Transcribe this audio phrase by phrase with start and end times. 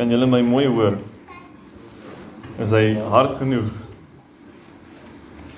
[0.00, 0.94] Kan julle my mooi hoor?
[2.64, 3.66] Is hy hard genoeg?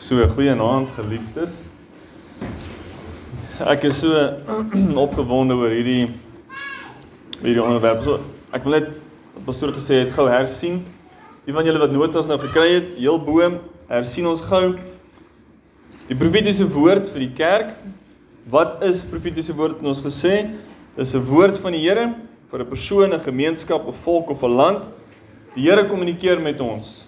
[0.02, 1.60] So goeienaand geliefdes.
[3.70, 4.10] Ek is so
[5.04, 6.08] opgewonde oor hierdie
[7.36, 8.02] hierdie onderwerp.
[8.02, 8.16] So,
[8.50, 8.88] ek wil net
[9.36, 10.82] wat pastoor gesê het gou hersien.
[11.46, 13.46] Die van julle wat notas nou gekry het, heel bo,
[13.94, 14.72] hersien ons gou
[16.10, 17.78] die profetiese woord vir die kerk.
[18.50, 20.48] Wat is profetiese woord in ons gesê?
[20.98, 22.10] Dis 'n woord van die Here
[22.52, 24.82] vir 'n persoon, 'n gemeenskap, 'n volk of 'n land.
[25.54, 27.06] Die Here kommunikeer met ons.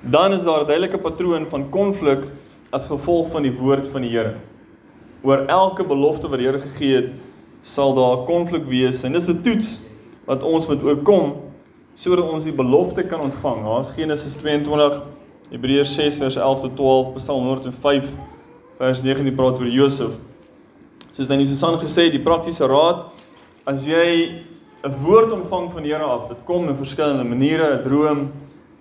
[0.00, 2.26] Dan is daar 'n duidelike patroon van konflik
[2.70, 4.34] as gevolg van die woord van die Here.
[5.22, 7.10] Oor elke belofte wat die Here gegee het,
[7.62, 9.86] sal daar konflik wees en dis 'n toets
[10.26, 11.34] wat ons moet oorkom
[11.94, 13.64] sodat ons die belofte kan ontvang.
[13.64, 15.02] Daar's Genesis 22,
[15.50, 18.04] Hebreërs 6 vers 11 tot 12, Psalm 105
[18.78, 20.10] vers 19 praat oor Josef.
[21.12, 23.12] Soos dan Susan gesê, die praktiese raad
[23.66, 24.42] as jy
[24.82, 28.32] 'n woord ontvang van die Here af, dit kom in verskillende maniere, 'n droom,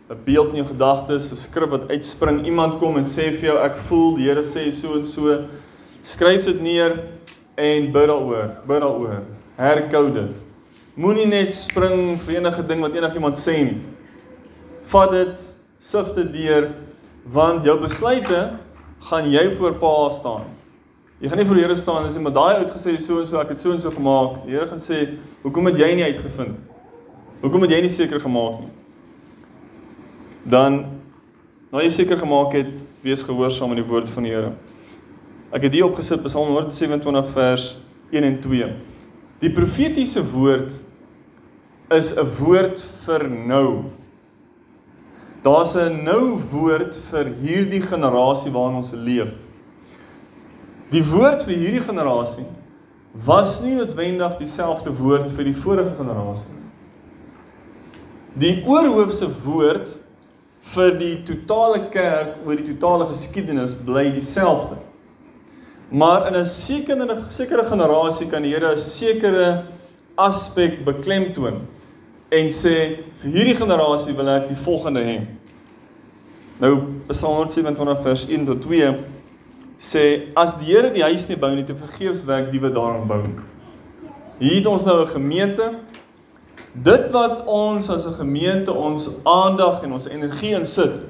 [0.10, 3.58] 'n beeld in jou gedagtes, 'n skrif wat uitspring, iemand kom en sê vir jou
[3.58, 5.46] ek voel die Here sê so en so.
[6.04, 7.04] Skryf dit neer
[7.58, 9.22] en bid daaroor, bid daaroor.
[9.58, 10.44] Herkou dit.
[10.96, 13.78] Moenie net spring vir enige ding wat enigiemand sê nie.
[14.88, 15.38] Vat dit,
[15.80, 16.72] sif dit deur
[17.32, 18.60] want jou besluite
[19.10, 20.61] gaan jy voor Pa staan.
[21.22, 23.38] Jy gaan nie voor die Here staan en sê maar daai uitgesê so en so
[23.38, 24.40] ek het so en so gemaak.
[24.48, 26.58] Die Here gaan sê, "Hoekom het jy nie uitgevind?
[27.42, 28.70] Hoekom het jy nie seker gemaak nie?"
[30.50, 30.86] Dan
[31.72, 32.72] nou jy seker gemaak het,
[33.04, 34.52] wees gehoorsaam aan die woord van die Here.
[35.54, 37.78] Ek het hier opgesit Psalm 127 vers
[38.12, 38.74] 1 en 2.
[39.42, 40.82] Die profetiese woord
[41.92, 43.84] is 'n woord vir nou.
[45.44, 49.30] Daar's 'n nou woord vir hierdie generasie waarin ons leef.
[50.92, 52.48] Die woord vir hierdie generasie
[53.26, 56.70] was nie noodwendig dieselfde woord vir die vorige generasie nie.
[58.42, 59.94] Die oorhoofse woord
[60.74, 64.78] vir die totale kerk oor die totale geskiedenis bly dieselfde.
[65.92, 69.64] Maar in 'n sekere sekere generasie kan die Here 'n sekere
[70.18, 71.62] aspek beklemtoon
[72.32, 75.28] en sê vir hierdie generasie wil ek die volgende hê.
[76.60, 78.94] Nou Psalm 127 vers 1 tot 2
[79.82, 83.08] sê as die Here die huis nie bou nie te vergeefs werk die wat daaraan
[83.10, 83.24] bou.
[84.42, 85.74] Hier het ons nou 'n gemeente.
[86.74, 91.02] Dit wat ons as 'n gemeente ons aandag en ons energie insit,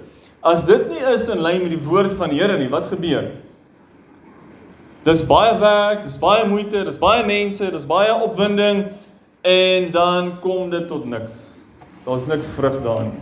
[0.41, 3.31] as dit nie is in lyn met die woord van die Here nie, wat gebeur?
[5.03, 8.85] Dis baie werk, dis baie moeite, dis baie mense, dis baie opwinding
[9.41, 11.33] en dan kom dit tot niks.
[12.05, 13.21] Daar's niks vrug daar nie.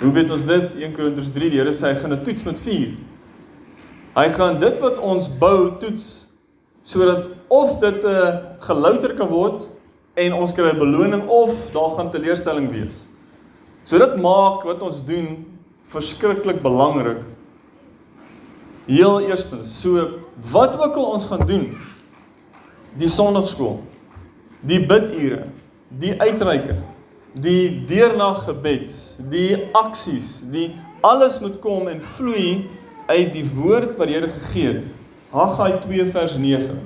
[0.00, 0.74] Hoe weet ons dit?
[0.74, 2.94] 1 Korintiërs 3, die Here sê hy gaan 'n toets met vuur.
[4.14, 6.04] Hy gaan dit wat ons bou toets
[6.86, 9.66] sodat of dit 'n gelouter kan word
[10.14, 13.08] en ons kry 'n beloning of daar gaan teleurstelling wees.
[13.84, 15.44] So dit maak wat ons doen
[15.88, 17.22] verskriklik belangrik.
[18.86, 20.08] Heel eerstens, so
[20.50, 21.76] wat ook al ons gaan doen,
[22.96, 23.80] die sonnaarskool,
[24.60, 25.46] die bidure,
[25.88, 26.76] die uitreike,
[27.32, 28.92] die deernaggebed,
[29.30, 32.68] die aksies, die alles moet kom en vloei
[33.06, 34.84] uit die woord wat die Here gegee het.
[35.34, 36.78] Haggai 2 vers 9.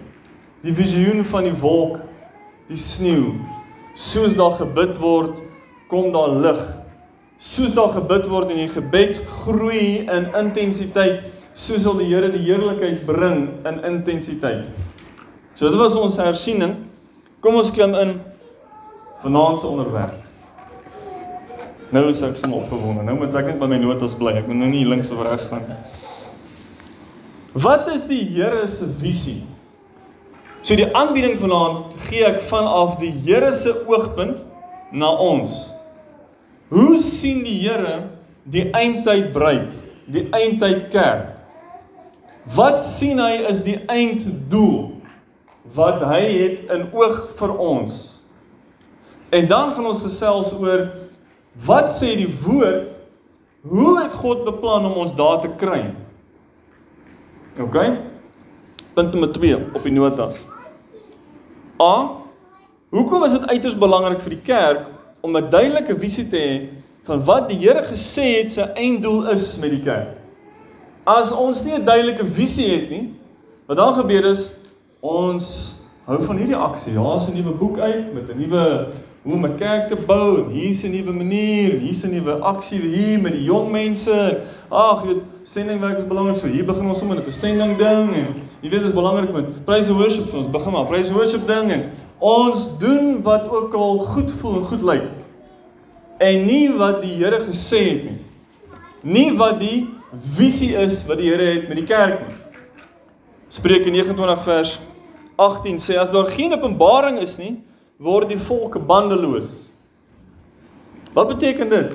[0.65, 2.01] Die visioen van die wolk,
[2.71, 3.35] die sneeu.
[3.99, 5.43] Soos daar gebid word,
[5.91, 6.63] kom daar lig.
[7.39, 11.27] Soos daar gebid word en die gebed groei in intensiteit,
[11.59, 14.67] so sal die Here die heerlikheid bring in intensiteit.
[15.59, 16.77] So dit was ons hersiening.
[17.43, 18.17] Kom ons klim in
[19.23, 20.25] vanaand se onderwerp.
[21.95, 23.03] Nou is ek so opgewonde.
[23.07, 24.35] Nou moet ek net by my notas bly.
[24.39, 25.79] Ek moet nou nie links of regs gaan nie.
[27.53, 29.43] Wat is die Here se visie?
[30.61, 34.43] So die aanbieding vanaand gee ek vanaf die Here se oogpunt
[34.93, 35.55] na ons.
[36.69, 38.11] Hoe sien die Here
[38.53, 39.73] die eindtyd bruid,
[40.13, 41.33] die eindtyd kerk?
[42.57, 44.91] Wat sien hy is die einddoel
[45.77, 47.97] wat hy het in oog vir ons?
[49.33, 50.85] En dan gaan ons gesels oor
[51.65, 52.93] wat sê die woord?
[53.69, 55.89] Hoe het God beplan om ons daar te kry?
[57.61, 57.77] OK?
[58.95, 60.39] Punt nommer 2 op die notas.
[61.83, 61.95] A.
[62.91, 64.87] Hoekom is dit uiters belangrik vir die kerk
[65.21, 66.69] om 'n duidelike visie te hê
[67.05, 70.17] van wat die Here gesê het sy einddoel is met die kerk?
[71.05, 73.15] As ons nie 'n duidelike visie het nie,
[73.67, 74.57] wat dan gebeur is
[75.01, 75.79] ons
[76.09, 76.93] hou van hierdie aksie.
[76.93, 78.89] Ja, is 'n nuwe boek uit met 'n nuwe
[79.29, 82.81] hoe om 'n kerk te bou en hier's 'n nuwe manier, hier's 'n nuwe aksie
[82.81, 84.41] hier met die jong mense.
[84.71, 86.37] Ag, jy weet, sendingwerk is belangrik.
[86.37, 88.27] So hier begin ons sommer met 'n sending ding en
[88.63, 90.29] jy weet dit is belangrik met praise and worship.
[90.29, 91.83] So ons begin maar praise and worship ding en
[92.19, 95.05] Ons doen wat ook al goed voel en goed lyk.
[96.19, 98.19] En nie wat die Here gesê het nie.
[99.03, 99.87] Nie wat die
[100.35, 102.35] visie is wat die Here het met die kerk nie.
[103.49, 104.79] Spreuke 29 vers
[105.39, 107.61] 18 sê as daar geen openbaring is nie,
[107.99, 109.49] word die volke bandeloos.
[111.15, 111.93] Wat beteken dit?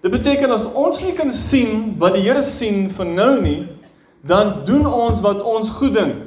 [0.00, 3.66] Dit beteken as ons nie kan sien wat die Here sien vir nou nie,
[4.22, 6.24] dan doen ons wat ons goed dink.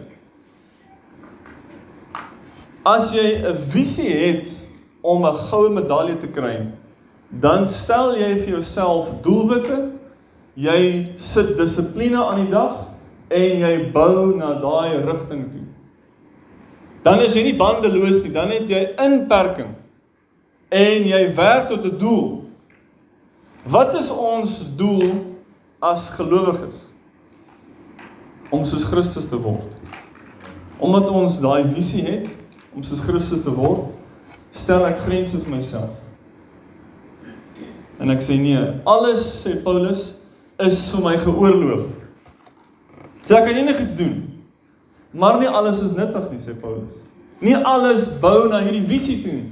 [2.83, 4.49] As jy 'n visie het
[5.01, 6.67] om 'n goue medalje te kry,
[7.39, 9.91] dan stel jy vir jouself doelwitte.
[10.55, 12.87] Jy sit dissipline aan die dag
[13.29, 15.60] en jy bou na daai rigting toe.
[17.01, 19.73] Dan is jy nie bandeloos nie, dan het jy inperking
[20.71, 22.45] en jy werk tot 'n doel.
[23.63, 25.35] Wat is ons doel
[25.79, 26.75] as gelowiges?
[28.49, 29.75] Om soos Christus te word.
[30.77, 32.27] Omdat ons daai visie het
[32.75, 33.91] om soos Christus te word,
[34.49, 35.89] stel ek grense vir myself.
[37.99, 40.15] En ek sê nee, alles sê Paulus
[40.59, 41.87] is vir my geoorloof.
[43.25, 44.30] So ek kan enigiets doen.
[45.11, 46.95] Maar nie alles is nuttig nie, sê Paulus.
[47.41, 49.49] Nie alles bou na hierdie visie toe nie.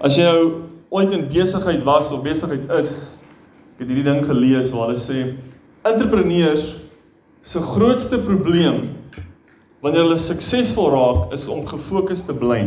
[0.00, 0.44] As jy nou
[0.90, 3.18] ooit in besigheid was of besigheid is,
[3.74, 5.30] ek het hierdie ding gelees waar hulle sê
[5.88, 6.74] entrepreneurs
[7.42, 8.82] se grootste probleem
[9.80, 12.66] wanneer hulle suksesvol raak is om gefokus te bly.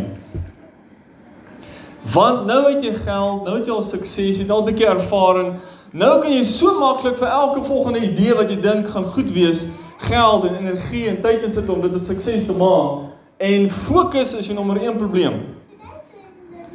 [2.13, 4.89] Want nou het jy geld, nou het jy al sukses, jy het al 'n bietjie
[4.89, 5.53] ervaring.
[5.93, 9.67] Nou kan jy so maklik vir elke volgende idee wat jy dink gaan goed wees,
[10.05, 13.11] geld en energie en tyd insit om dit 'n sukses te maak.
[13.37, 15.33] En fokus is jou nommer 1 probleem.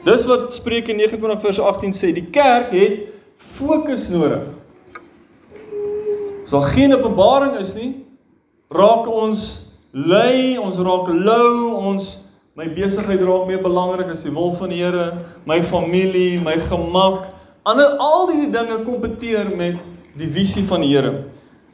[0.04, 3.00] Dis wat Spreuke 29 vers 18 sê, die kerk het
[3.36, 4.42] fokus nodig.
[6.42, 8.04] As daar geen openbaring is nie,
[8.68, 12.28] raak ons lui, ons raak lou, ons
[12.58, 15.12] My besigheid raak meer belangrik as die wil van die Here,
[15.46, 17.28] my familie, my gemak.
[17.62, 19.78] Ander al hierdie dinge kompeteer met
[20.18, 21.12] die visie van die Here.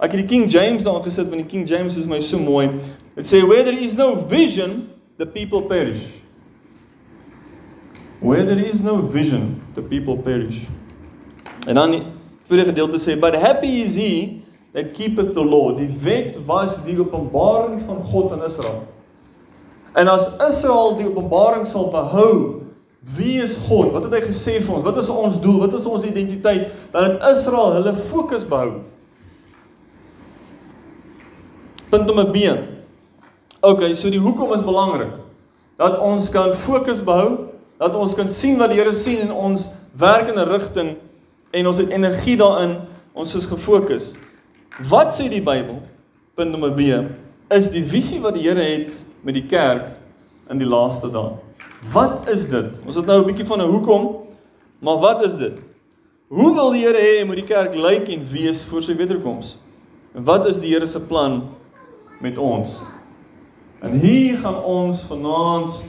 [0.02, 2.66] Ek het die King James daar gesit want die King James is my so mooi.
[3.14, 4.88] Dit sê where there is no vision,
[5.18, 6.02] the people perish.
[8.20, 10.58] Where there is no vision, the people perish.
[11.66, 12.02] En dan die
[12.48, 14.42] tweede gedeelte sê but happy is he
[14.74, 15.76] that keepeth the law.
[15.76, 18.82] Die wet was die openbaring van God aan Israel.
[19.94, 22.64] En as Israel die openbaring sal behou,
[23.14, 23.92] wie is God?
[23.94, 24.82] Wat het hy gesê vir ons?
[24.82, 25.60] Wat is ons doel?
[25.62, 26.72] Wat is ons identiteit?
[26.90, 28.80] Dan het Israel hulle fokus behou.
[31.94, 32.50] Punt nommer B.
[33.62, 35.12] OK, so die hoekom is belangrik.
[35.78, 39.68] Dat ons kan fokus behou, dat ons kan sien wat die Here sien in ons
[40.02, 40.96] werk in 'n rigting
[41.54, 42.80] en ons het energie daarin,
[43.14, 44.16] ons is gefokus.
[44.90, 45.78] Wat sê die Bybel?
[46.34, 47.06] Punt nommer B
[47.54, 48.90] is die visie wat die Here het
[49.22, 49.94] met die kerk
[50.50, 51.38] in die laaste dae.
[51.92, 52.74] Wat is dit?
[52.86, 54.16] Ons het nou 'n bietjie van 'n hoekom,
[54.82, 55.62] maar wat is dit?
[56.28, 59.56] Hoe wil die Here hê moet die kerk lyk en wees voor sy wederkoms?
[60.14, 61.53] En wat is die Here se plan
[62.20, 62.82] met ons?
[63.80, 65.84] En hier gaan ons vanaand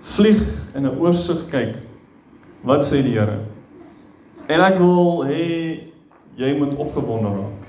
[0.00, 0.42] vlieg
[0.74, 1.76] in 'n oorsig kyk.
[2.60, 3.38] Wat sê die Here?
[4.46, 5.80] En ek wil hê
[6.36, 7.66] jy moet opgewonde raak.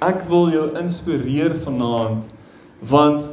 [0.00, 2.26] Ek wil jou inspireer vanaand
[2.78, 3.28] want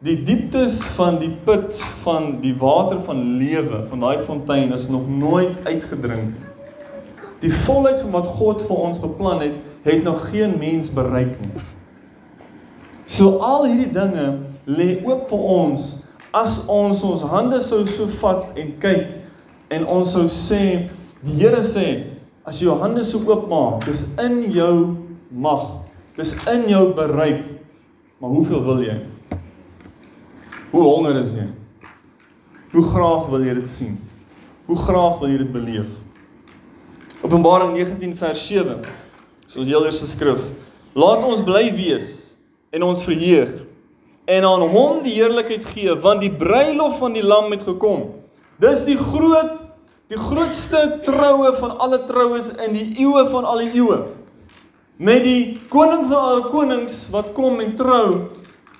[0.00, 1.74] die dieptes van die put
[2.04, 6.36] van die water van lewe van daai fontein is nog nooit uitgedrink.
[7.42, 11.66] Die volheid van wat God vir ons beplan het, het nog geen mens bereik nie.
[13.08, 14.26] So al hierdie dinge
[14.68, 15.88] lê oop vir ons
[16.36, 19.14] as ons ons hande sou so vat en kyk
[19.72, 20.90] en ons sou sê
[21.24, 21.86] die Here sê
[22.44, 24.96] as jy jou hande so oop maak, dis in jou
[25.32, 25.64] mag.
[26.18, 27.44] Dis in jou bereik.
[28.18, 28.96] Maar hoeveel wil jy?
[30.72, 31.46] Hoe honger is jy?
[32.72, 33.98] Hoe graag wil jy dit sien?
[34.66, 35.90] Hoe graag wil jy dit beleef?
[37.22, 38.80] Openbaring 19 vers 7.
[39.48, 40.42] Soos heel eerste skrif.
[40.98, 42.17] Laat ons bly wees
[42.70, 43.54] en ons verheug
[44.28, 48.10] en aan hom die heerlikheid gee want die bruilof van die lam het gekom.
[48.60, 49.62] Dis die groot
[50.08, 54.06] die grootste troue van alle troues in die eeue van al die eeue
[54.98, 58.28] met die koning van alle konings wat kom en trou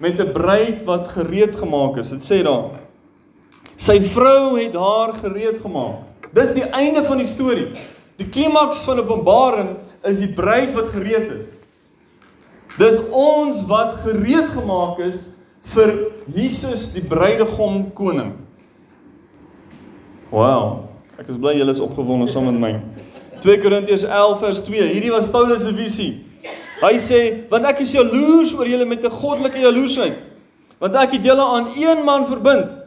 [0.03, 2.11] met 'n bruid wat gereed gemaak is.
[2.11, 2.71] Dit sê daar.
[3.77, 6.03] Sy vrou het haar gereed gemaak.
[6.33, 7.69] Dis die einde van die storie.
[8.17, 11.45] Die klimaks van Openbaring is die bruid wat gereed is.
[12.79, 15.33] Dis ons wat gereed gemaak is
[15.75, 15.95] vir
[16.31, 18.37] Jesus die bruidegom koning.
[20.31, 20.87] Wow.
[21.19, 22.73] Ek is bly julle is opgewonde saam met my.
[23.43, 24.87] 2 Korintiërs 11 vers 2.
[24.93, 26.25] Hierdie was Paulus se visie.
[26.79, 30.15] Hy sê, "Want ek is jaloers oor julle met 'n goddelike jaloesheid,
[30.79, 32.79] want ek het julle aan een man verbind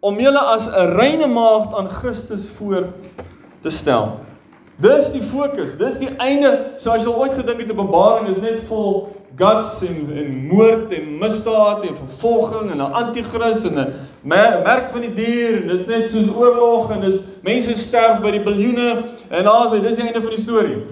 [0.00, 2.92] om julle as 'n reine maagd aan Christus voor
[3.62, 4.18] te stel.
[4.76, 6.74] Dis die fokus, dis die einde.
[6.78, 11.18] So as jy ooit gedink het Openbaring is net vol guts en en moord en
[11.20, 16.10] misdaad en vervolging en 'n anti-kris en 'n merk van die dier en dis net
[16.10, 20.22] soos oorlog en dis mense sterf by die biljoene en daar's hy, dis die einde
[20.22, 20.82] van die storie.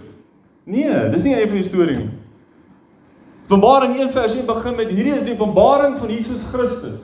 [0.65, 2.11] Nee, dis nie die einde van die storie nie.
[3.45, 7.01] Openbaring 1 vers 1 begin met hierdie is die openbaring van Jesus Christus.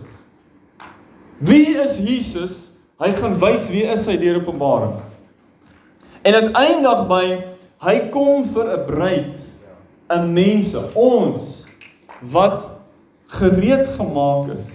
[1.39, 2.73] Wie is Jesus?
[3.01, 4.95] Hy gaan wys wie is hy deur Openbaring.
[6.23, 7.25] En uiteindelik by
[7.81, 9.37] hy kom vir 'n bruid,
[10.11, 11.65] 'n mense, ons
[12.21, 12.69] wat
[13.27, 14.67] gereed gemaak is.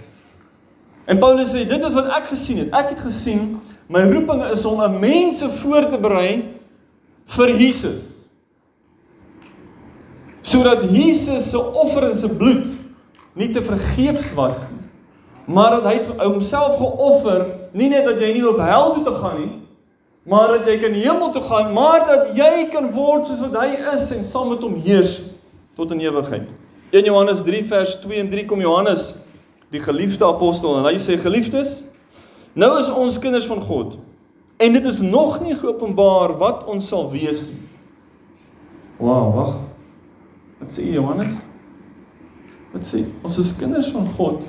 [1.04, 2.72] En Paulus sê dit is wat ek gesien het.
[2.74, 6.56] Ek het gesien my roeping is om 'n mense voor te berei
[7.26, 8.14] vir Jesus
[10.46, 12.66] sodat Jesus se offer en se bloed
[13.34, 14.84] nie te vergeefs was nie
[15.54, 19.40] maar dat hy homself geoffer nie net dat jy nie op hel toe te gaan
[19.40, 19.52] nie
[20.26, 23.68] maar dat jy kan hemel toe gaan maar dat jy kan word soos wat hy
[23.94, 25.20] is en saam met hom heers
[25.78, 26.48] tot in ewigheid
[26.94, 29.12] 1 Johannes 3 vers 2 en 3 kom Johannes
[29.74, 31.78] die geliefde apostel en hy sê geliefdes
[32.54, 33.96] nou is ons kinders van God
[34.62, 37.66] en dit is nog nie geopenbaar wat ons sal wees nie
[38.96, 39.56] Wow, wag.
[40.58, 41.42] Wat sê Johannes?
[42.72, 43.02] Wat sê?
[43.26, 44.44] Ons is kinders van God.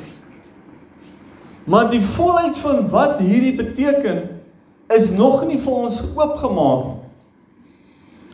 [1.67, 4.21] Maar die volheid van wat hierdie beteken
[4.93, 6.97] is nog nie vir ons oopgemaak nie.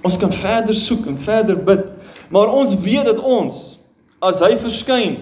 [0.04, 1.86] Ons kan verder soek en verder bid,
[2.30, 3.80] maar ons weet dat ons
[4.24, 5.16] as hy verskyn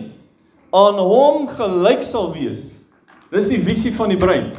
[0.74, 2.66] aan hom gelyk sal wees.
[3.32, 4.58] Dis die visie van die bruid.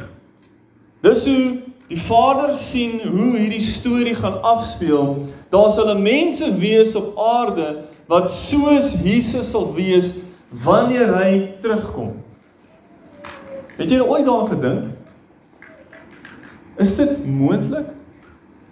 [1.03, 5.27] Dis hoe die Vader sien hoe hierdie storie gaan afspeel.
[5.51, 10.15] Daar sal mense wees op aarde wat soos Jesus sal wees
[10.63, 12.15] wanneer hy terugkom.
[13.75, 14.92] Het jy ooit daaraan gedink?
[16.77, 17.91] Is dit moontlik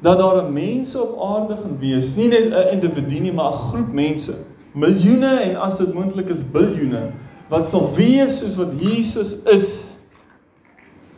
[0.01, 3.91] dat daar mense op aarde gaan wees, nie net 'n individu nie, maar 'n groep
[3.93, 4.33] mense,
[4.73, 7.11] miljoene en as dit moontlik is biljoene
[7.49, 9.97] wat sal wees soos wat Jesus is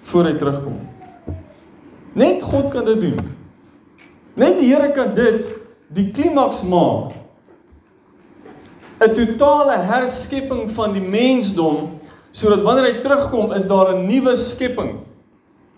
[0.02, 0.80] voor hy terugkom?
[2.14, 3.20] Net God kan dit doen.
[4.34, 5.46] Net die Here kan dit
[5.94, 7.14] die klimaks maak.
[9.00, 12.00] 'n Totale herskepping van die mensdom
[12.32, 15.00] sodat wanneer hy terugkom is daar 'n nuwe skepping.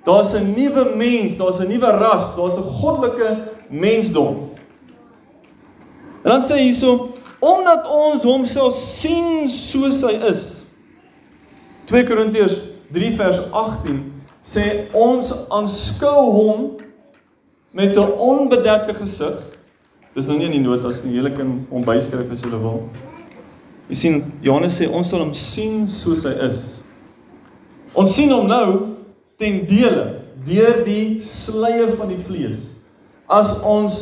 [0.06, 3.38] Daar's 'n nuwe mens, daar's 'n nuwe ras, daar's 'n goddelike
[3.70, 4.50] mensdom.
[6.24, 7.10] En dan sê hy hierso
[7.40, 10.66] omdat ons hom sal sien soos hy is.
[11.86, 12.60] 2 Korintiërs
[12.94, 14.00] 3 vers 18
[14.46, 16.78] sê ons aanskou hom
[17.72, 19.38] met 'n onbedekte gesig.
[20.14, 22.84] Dis nou nie in die notas nie, jy kan hom byskryf as jy wil.
[23.90, 26.82] Jy sien Johannes sê ons sal hom sien soos hy is.
[27.94, 28.95] Ons sien hom nou
[29.42, 32.60] ten dele deur die sluier van die vlees.
[33.32, 34.00] As ons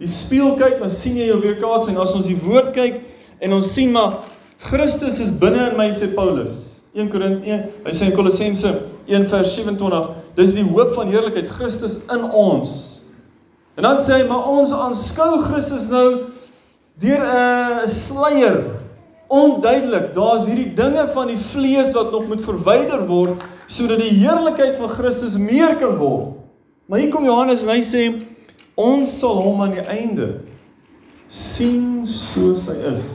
[0.00, 1.98] die spieël kyk, dan sien jy jou weerkaatsing.
[1.98, 3.00] As ons die woord kyk
[3.44, 4.20] en ons sien maar
[4.66, 6.82] Christus is binne in my sê Paulus.
[6.96, 8.70] 1 Korintië, hy sê in Kolossense
[9.06, 12.70] 1 vers 27, dis die hoop van heerlikheid Christus in ons.
[13.76, 16.06] En dan sê hy maar ons aanskou Christus nou
[17.02, 18.56] deur 'n sluier
[19.28, 20.14] onduidelik.
[20.14, 24.90] Daar's hierdie dinge van die vlees wat nog moet verwyder word sodat die heerlikheid van
[24.92, 26.36] Christus meer kan word.
[26.86, 28.02] Maar hier kom Johannes en hy sê
[28.78, 30.28] ons sal hom aan die einde
[31.32, 33.08] sien soos hy is.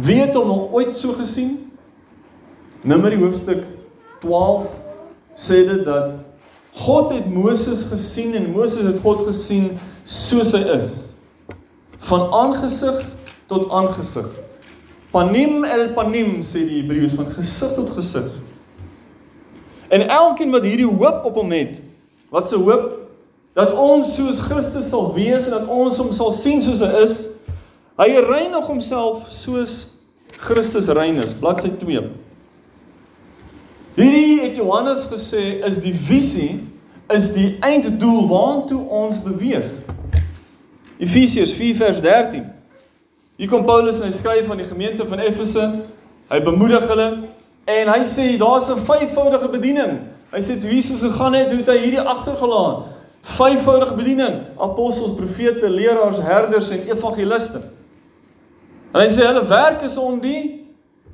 [0.00, 1.58] Wie het hom al ooit so gesien?
[2.80, 3.66] Numeri hoofstuk
[4.22, 4.70] 12
[5.36, 6.16] sê dit dat
[6.80, 9.74] God het Moses gesien en Moses het God gesien
[10.08, 10.88] soos hy is.
[12.08, 13.02] Van aangesig
[13.50, 14.30] tot aangesig.
[15.10, 18.28] Panim el panim sê die Hebreëus van gesig tot gesig.
[19.90, 21.80] En elkeen wat hierdie hoop op hom het,
[22.30, 22.92] wat se hoop
[23.58, 27.24] dat ons soos Christus sal wees en dat ons hom sal sien soos hy is,
[27.98, 29.80] hy reinig homself soos
[30.40, 32.04] Christus rein is, bladsy 2.
[33.98, 36.60] Hierdie het Johannes gesê is die visie,
[37.10, 39.66] is die einddoel waartoe ons beweeg.
[41.02, 42.46] Efesiërs 4 vers 13
[43.40, 45.62] Hier kom Paulus en hy skryf aan die gemeente van Efese.
[46.28, 47.06] Hy bemoedig hulle
[47.72, 49.94] en hy sê daar's 'n vyfvoudige bediening.
[50.28, 52.82] Hy sê toe Jesus gegaan het, het hy hierdie agtergelaat.
[53.22, 57.62] Vyfvoudige bediening: apostels, profete, leraars, herders en evangeliste.
[58.92, 60.68] En hy sê hulle werk is om die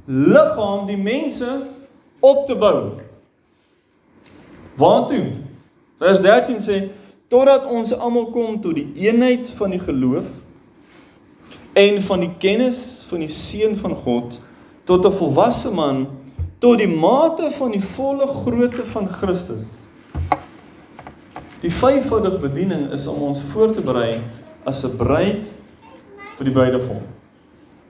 [0.06, 1.62] liggaam, die mense
[2.21, 2.90] op te bou.
[4.75, 5.30] Waartoe?
[5.99, 6.88] Vers 13 sê
[7.28, 10.26] totdat ons almal kom tot die eenheid van die geloof
[11.76, 14.38] en van die kennis van die seun van God
[14.88, 16.06] tot 'n volwasse man
[16.59, 19.66] tot die mate van die volle grootte van Christus.
[21.61, 24.21] Die vyfvoudige bediening is om ons voor te berei
[24.64, 25.45] as 'n bruid
[26.37, 27.02] vir die bruidegom.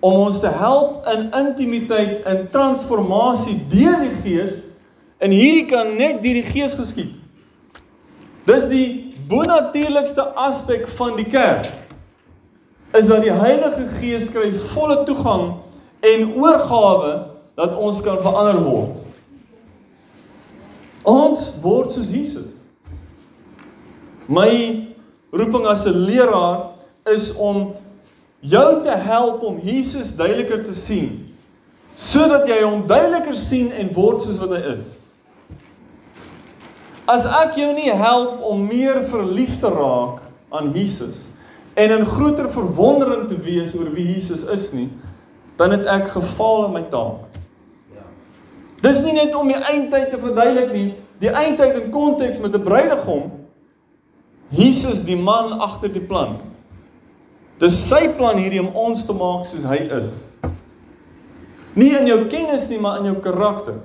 [0.00, 4.54] Om ons te help in intimiteit en transformasie deur die Gees
[5.18, 7.14] en hierdie kan net deur die Gees geskied.
[8.44, 11.85] Dis die bonatuurlikste aspek van die kerk
[12.94, 15.56] is dat die Heilige Gees kry volle toegang
[16.06, 17.14] en oorgawe
[17.56, 19.02] dat ons kan verander word.
[21.06, 22.52] Ons word soos Jesus.
[24.26, 24.86] My
[25.30, 26.76] roeping as 'n leraar
[27.06, 27.74] is om
[28.40, 31.22] jou te help om Jesus duideliker te sien
[31.96, 34.84] sodat jy hom duideliker sien en word soos wat hy is.
[37.08, 41.24] As ek jou nie help om meer verlief te raak aan Jesus
[41.76, 44.88] en in groter verwondering te wees oor wie Jesus is nie,
[45.60, 47.36] dan het ek gefaal in my taak.
[47.92, 48.04] Ja.
[48.84, 50.88] Dis nie net om die eindtyd te verduidelik nie,
[51.20, 53.30] die eindtyd in konteks met 'n bruidegom.
[54.48, 56.38] Jesus die man agter die plan.
[57.58, 60.12] Dis sy plan hierdie om ons te maak soos hy is.
[61.76, 63.80] Nie in jou kennis nie, maar in jou karakter.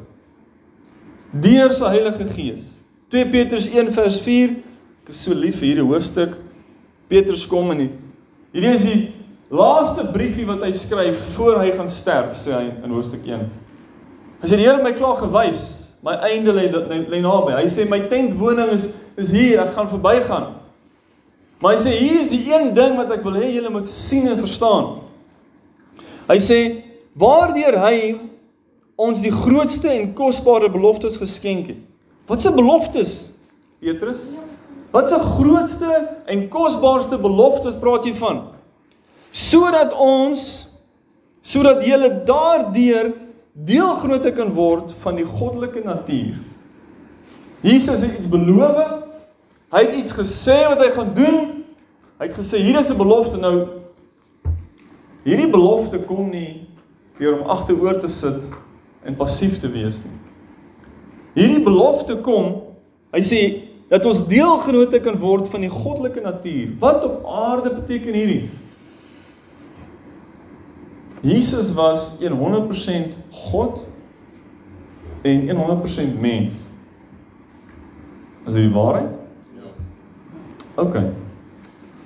[1.31, 2.67] Deur sy Heilige Gees.
[3.12, 4.55] 2 Petrus 1 vers 4.
[5.03, 6.38] Ek is so lief vir hierdie hoofstuk.
[7.12, 7.91] Petrus kom in die
[8.51, 9.01] Hierdie is die
[9.56, 13.46] laaste briefie wat hy skryf voor hy gaan sterf, sê hy in hoofstuk 1.
[14.41, 15.62] Hy sê die Here het my klaar gewys,
[16.03, 17.53] my einde lê lê naby.
[17.56, 18.89] Hy sê my tentwoning is
[19.20, 20.53] is hier, ek gaan verbygaan.
[21.62, 24.27] Maar hy sê hier is die een ding wat ek wil hê julle moet sien
[24.32, 25.01] en verstaan.
[26.32, 26.60] Hy sê
[27.20, 27.98] waardeur hy
[29.01, 31.84] ons die grootste en kosbare beloftes geskenk het.
[32.32, 33.13] Wat se beloftes?
[33.84, 34.27] Petrus?
[34.91, 35.91] Wat se grootste
[36.25, 38.51] en kosbaarste beloftes praat jy van?
[39.31, 40.41] sodat ons
[41.41, 43.13] sodat jy daardeur
[43.65, 46.36] deelgrootte kan word van die goddelike natuur.
[47.65, 49.07] Jesus het iets beloof.
[49.71, 51.39] Hy het iets gesê wat hy gaan doen.
[52.19, 53.82] Hy het gesê hier is 'n belofte nou.
[55.23, 56.67] Hierdie belofte kom nie
[57.17, 58.41] deur om agteroor te sit
[59.06, 60.17] en passief te wees nie.
[61.34, 62.62] Hierdie belofte kom,
[63.13, 66.69] hy sê dat ons deelgrootte kan word van die goddelike natuur.
[66.80, 68.45] Wat op aarde beteken hierdie?
[71.21, 73.84] Jesus was 100% God
[75.27, 76.63] en 100% mens.
[78.47, 79.19] Is dit die waarheid?
[79.60, 79.73] Ja.
[80.82, 80.97] OK.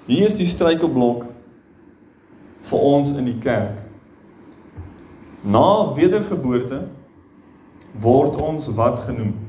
[0.09, 1.29] Hier is die struikelblok
[2.65, 3.85] vir ons in die kerk.
[5.45, 6.87] Na wedergeboorte
[8.01, 9.44] word ons wat genoem?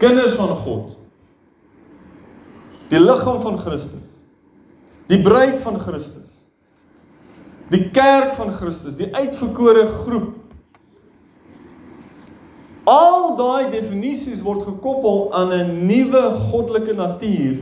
[0.00, 0.96] Kinders van God.
[2.90, 4.16] Die liggaam van Christus.
[5.10, 6.30] Die bruid van Christus.
[7.70, 10.34] Die kerk van Christus, die uitverkore groep.
[12.90, 17.60] Al daai definisies word gekoppel aan 'n nuwe goddelike natuur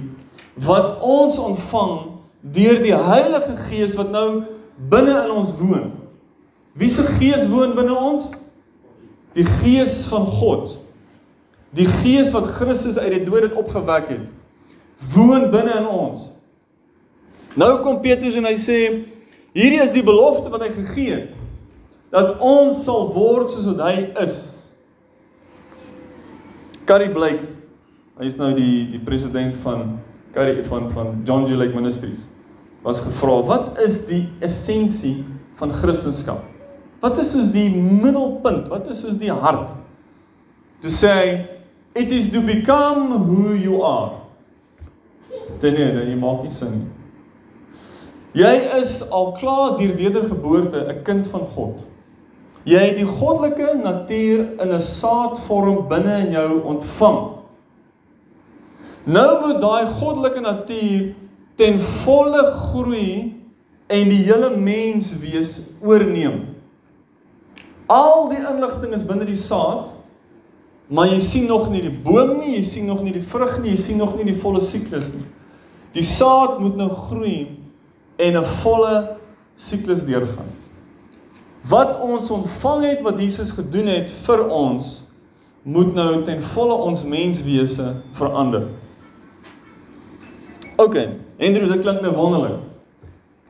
[0.64, 4.44] wat ons ontvang deur die Heilige Gees wat nou
[4.88, 5.92] binne in ons woon.
[6.72, 8.30] Wie se gees woon binne ons?
[9.34, 10.78] Die Gees van God.
[11.78, 14.26] Die Gees wat Christus uit die dood het opgewek het,
[15.14, 16.26] woon binne in ons.
[17.58, 18.80] Nou kom Petrus en hy sê
[19.56, 21.34] Hierdie is die belofte wat hy gegee het
[22.12, 24.36] dat ons sal word soos wat hy is.
[26.88, 27.50] Carrie Blake,
[28.16, 29.98] hy is nou die die president van
[30.32, 32.24] Carrie van van John G Lake Ministries.
[32.86, 35.24] Was gevra, "Wat is die essensie
[35.60, 36.40] van Christendom?
[37.00, 38.68] Wat is soos die middelpunt?
[38.68, 39.74] Wat is soos die hart?"
[40.80, 41.57] To say,
[41.98, 44.12] "It is to become who you are."
[45.60, 46.86] Dit nee, jy maak nie sin nie.
[48.38, 51.80] Jy is al klaar deur wedergeboorte 'n kind van God.
[52.68, 57.38] Jy het die goddelike natuur in 'n saadvorm binne in jou ontvang.
[59.04, 61.14] Nou moet daai goddelike natuur
[61.56, 63.34] ten volle groei
[63.86, 66.44] en die hele mens wees oorneem.
[67.86, 69.88] Al die inligting is binne die saad,
[70.88, 73.74] maar jy sien nog nie die boom nie, jy sien nog nie die vrug nie,
[73.74, 75.26] jy sien nog nie die volle siklus nie.
[75.96, 77.58] Die saad moet nou groei
[78.18, 79.16] en 'n volle
[79.56, 80.48] siklus deurgaan.
[81.68, 85.02] Wat ons ontvang het wat Jesus gedoen het vir ons
[85.62, 88.68] moet nou ten volle ons menswese verander.
[90.76, 90.96] OK,
[91.40, 92.60] Andrew, dit klink nou wonderlik.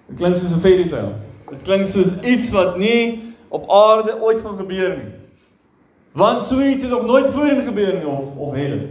[0.08, 1.14] Dit klink soos 'n fairy tale.
[1.50, 5.17] Dit klink soos iets wat nie op aarde ooit gaan gebeur nie.
[6.18, 8.86] Want so iets het nog nooit voorheen gebeur nie of of dit?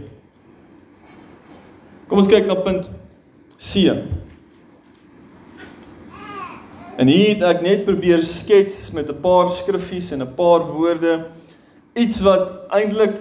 [2.08, 2.88] Kom ons kyk na punt
[3.60, 3.92] C.
[6.96, 11.26] En hier het ek net probeer skets met 'n paar skriffies en 'n paar woorde
[11.92, 13.20] iets wat eintlik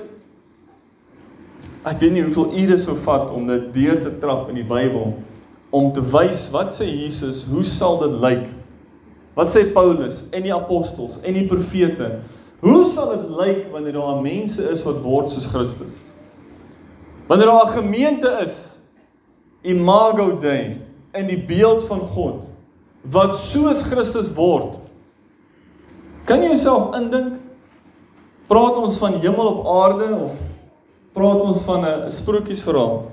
[1.83, 5.13] ek weet nie hoeveel ure sou vat om dit deur te trap in die Bybel
[5.69, 8.47] om te wys wat sê Jesus, hoe sal dit lyk?
[9.35, 12.19] Wat sê Paulus en die apostels en die profete?
[12.59, 15.93] Hoe sal dit lyk wanneer daar mense is wat word soos Christus?
[17.27, 18.77] Wanneer daar 'n gemeente is,
[19.61, 20.81] imago Dei,
[21.13, 22.49] in die beeld van God
[23.01, 24.77] wat soos Christus word.
[26.25, 27.37] Kan jy jouself indink?
[28.47, 30.31] Praat ons van hemel op aarde of
[31.13, 33.11] praat ons van 'n sprokiesverhaal?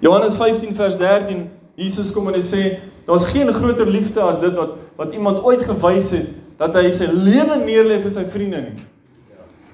[0.00, 4.54] Johannes 15 vers 13, Jesus kom en hy sê, daar's geen groter liefde as dit
[4.56, 8.84] wat wat iemand ooit gewys het dat hy sy lewe neerlê vir sy vriende nie.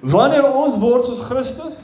[0.03, 1.79] Wanneer ons word soos Christus,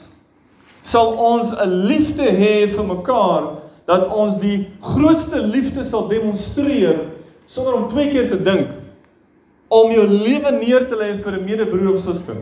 [0.83, 7.11] sal ons 'n liefde hê vir mekaar dat ons die grootste liefde sal demonstreer
[7.47, 8.69] sonder om twee keer te dink
[9.69, 12.37] om jou lewe neer te lê vir 'n medebroer of suster.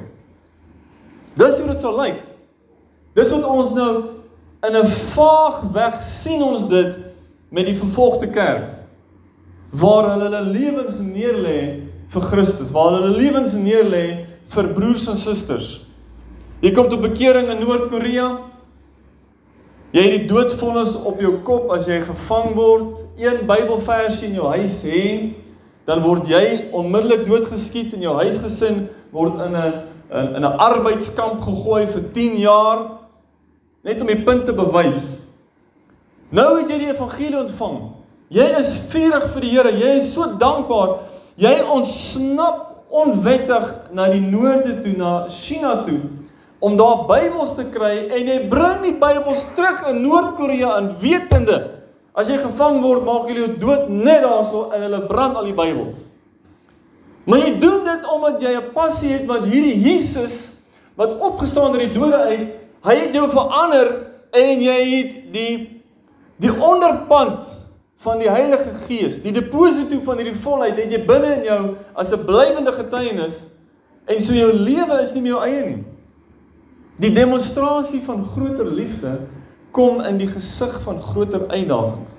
[1.36, 2.22] Dis hoe dit sal lyk.
[3.14, 4.22] Dis wat ons nou
[4.68, 6.98] in 'n vaag weg sien ons dit
[7.50, 8.68] met die vervolgde kerk
[9.70, 11.80] waar hulle hulle lewens neerlê
[12.12, 15.80] vir Christus, waar hulle hulle lewens neerlê vir broers en susters.
[16.62, 18.52] Jy kom tot bekering in Noord-Korea,
[19.92, 23.02] Jy het die doodvonnis op jou kop as jy gevang word.
[23.20, 25.02] Een Bybelversie in jou huis hê,
[25.84, 29.72] dan word jy onmiddellik doodgeskiet en jou huisgesin word in 'n
[30.36, 32.78] in 'n arbeidskamp gegooi vir 10 jaar
[33.84, 35.18] net om die punt te bewys.
[36.30, 37.92] Nou het jy die evangelie ontvang.
[38.28, 39.70] Jy is vurig vir die Here.
[39.70, 40.98] Jy is so dankbaar.
[41.42, 43.64] Jy ontsnap onwettig
[43.96, 45.98] na die noorde toe, na China toe
[46.62, 51.58] om daar Bybels te kry en jy bring die Bybels terug in Noord-Korea in wetende
[52.14, 55.56] as jy gevang word maak hulle jou dood net daarso en hulle brand al die
[55.56, 55.96] Bybels.
[57.26, 60.52] Maar jy doen dit omdat jy 'n passie het wat hierdie Jesus
[60.94, 62.48] wat opgestaan uit die dode uit,
[62.84, 65.82] hy het jou verander en jy het die
[66.38, 67.46] die onderpand
[68.02, 71.60] van die Heilige Gees, die deposito van hierdie volheid het jy binne in jou
[71.94, 73.46] as 'n blywende getuienis
[74.06, 75.84] en so jou lewe is nie meer jou eie nie.
[76.98, 79.18] Die demonstrasie van groter liefde
[79.70, 82.12] kom in die gesig van groter uitdagings.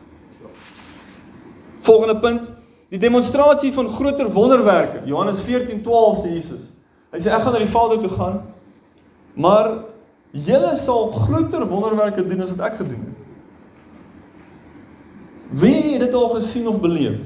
[1.81, 2.49] Volgende punt,
[2.89, 5.01] die demonstrasie van groter wonderwerke.
[5.05, 6.71] Johannes 14:12 sê Jesus.
[7.11, 8.41] Hy sê ek gaan na die Vader toe gaan,
[9.33, 9.83] maar
[10.31, 13.12] julle sal groter wonderwerke doen as wat ek gedoen het.
[15.49, 17.17] Wie het dit al gesien of beleef?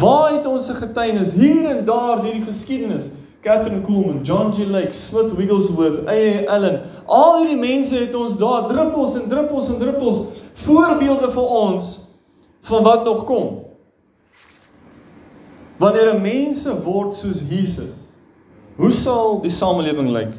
[0.00, 3.08] Waar het ons se getuienis hier en daar deur die geskiedenis
[3.46, 4.66] Catherine Kuhlman, John G.
[4.66, 6.46] Lake, Smith Wigglesworth, A.A.
[6.50, 6.80] Allen.
[7.06, 10.18] Al hierdie mense het ons daar druppels en druppels en druppels
[10.64, 11.92] voorbeelde vir ons
[12.66, 13.46] van wat nog kom.
[15.78, 17.94] Wanneer 'n mense word soos Jesus,
[18.76, 20.34] hoe sal die samelewing lyk?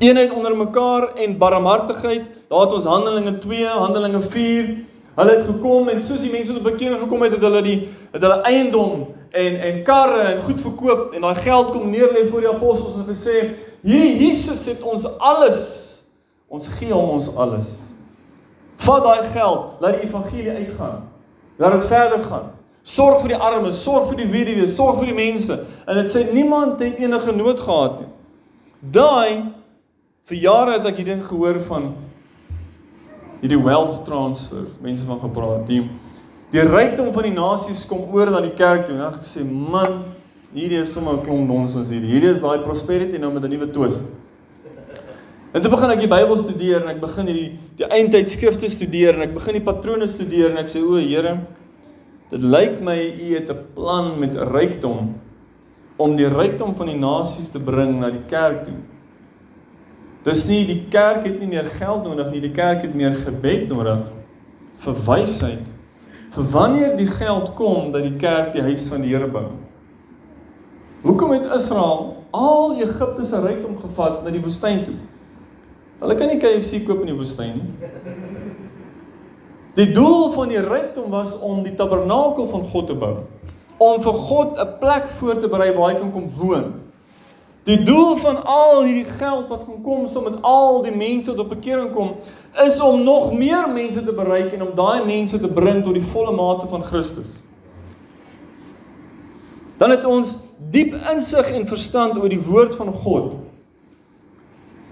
[0.00, 2.24] Eenheid onder mekaar en barmhartigheid.
[2.48, 4.84] Daar het ons Handelinge 2, Handelinge 4.
[5.20, 7.78] Hulle het gekom en soos die mense tot bekering gekom het, het hulle die
[8.14, 9.02] het hulle eiendom
[9.36, 12.96] en en karre en goed verkoop en daai geld kom neer lê voor die apostels
[12.96, 13.34] en gesê
[13.84, 15.60] hierdie Jesus het ons alles.
[16.48, 17.68] Ons gee hom ons alles.
[18.80, 21.04] Vat daai geld laat die evangelie uitgaan.
[21.60, 22.48] Laat dit verder gaan.
[22.82, 25.58] Sorg vir die armes sorg vir die weduwees sorg vir die mense.
[25.84, 28.12] En dit sê niemand het enige nood gehad nie.
[28.80, 29.52] Daai
[30.32, 31.92] vir jare het ek hierdie ding gehoor van
[33.40, 35.84] hierdie wealth transfer mense van gepraat die
[36.50, 38.96] Die rykdom van die nasies kom oor na die kerk toe.
[38.96, 40.00] En ek sê, man,
[40.50, 42.02] hierdie is sommer 'n klomp nonsens hier.
[42.02, 44.02] Hierdie is daai prosperity nou met 'n nuwe twist.
[45.54, 49.14] En toe begin ek die Bybel studeer en ek begin hierdie die eindtyd skrifte studeer
[49.14, 51.38] en ek begin die patrone studeer en ek sê o, Here,
[52.30, 55.14] dit lyk my u het 'n plan met rykdom
[55.98, 58.78] om die rykdom van die nasies te bring na die kerk toe.
[60.24, 63.68] Dis nie die kerk het nie meer geld nodig nie, die kerk het meer gebed
[63.72, 64.04] nodig
[64.80, 65.70] vir wysheid
[66.34, 69.48] vir wanneer die geld kom dat die kerk die huis van die Here bou.
[71.02, 74.98] Hoekom het Israel al Egipte se rykdom gevat na die woestyn toe?
[76.00, 77.88] Hulle kan nie KFC koop in die woestyn nie.
[79.78, 83.14] Die doel van die rykdom was om die tabernakel van God te bou,
[83.80, 86.79] om vir God 'n plek voor te berei waar hy kan kom woon.
[87.70, 91.52] Die doel van al hierdie geld wat gaan kom saam al die mense wat op
[91.52, 92.16] bekering kom,
[92.64, 96.08] is om nog meer mense te bereik en om daai mense te bring tot die
[96.10, 97.36] volle mate van Christus.
[99.78, 100.34] Dan het ons
[100.74, 103.38] diep insig en verstand oor die woord van God.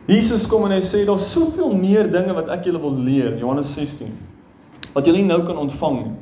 [0.06, 3.74] Jesus kom en hy sê daar's soveel meer dinge wat ek julle wil leer, Johannes
[3.74, 4.14] 16,
[4.94, 6.16] wat julle nie nou kan ontvang nie.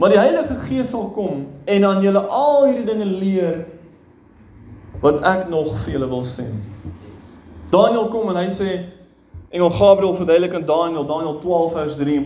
[0.00, 3.64] Maar die Heilige Gees sal kom en aan julle al hierdie dinge leer
[5.00, 6.46] wat ek nog vir julle wil sê.
[7.72, 8.70] Daniel kom en hy sê
[9.50, 12.18] Engel Gabriël verduidelik in Daniël Daniël 12 vers 3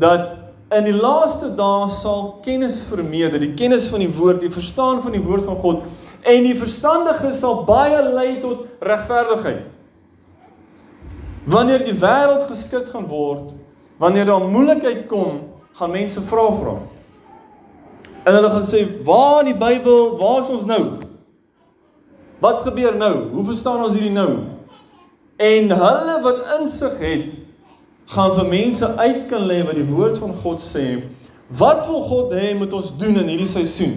[0.00, 0.32] dat
[0.74, 5.14] in die laaste dae sal kennis vermeerder, die kennis van die woord, die verstaan van
[5.14, 5.84] die woord van God
[6.24, 9.66] en die verstandige sal baie lei tot regverdigheid.
[11.44, 13.52] Wanneer die wêreld geskit gaan word,
[14.00, 15.42] wanneer daar moeilikheid kom,
[15.76, 16.78] gaan mense vra vra.
[18.24, 21.03] En hulle gaan sê, "Waar in die Bybel, waar is ons nou?"
[22.42, 23.14] Wat gebeur nou?
[23.32, 24.44] Hoe verstaan ons hierdie nou?
[25.36, 27.28] En hulle wat insig het,
[28.14, 31.02] gaan vir mense uit kan lê wat die woord van God sê.
[31.58, 33.96] Wat wil God hê moet ons doen in hierdie seisoen?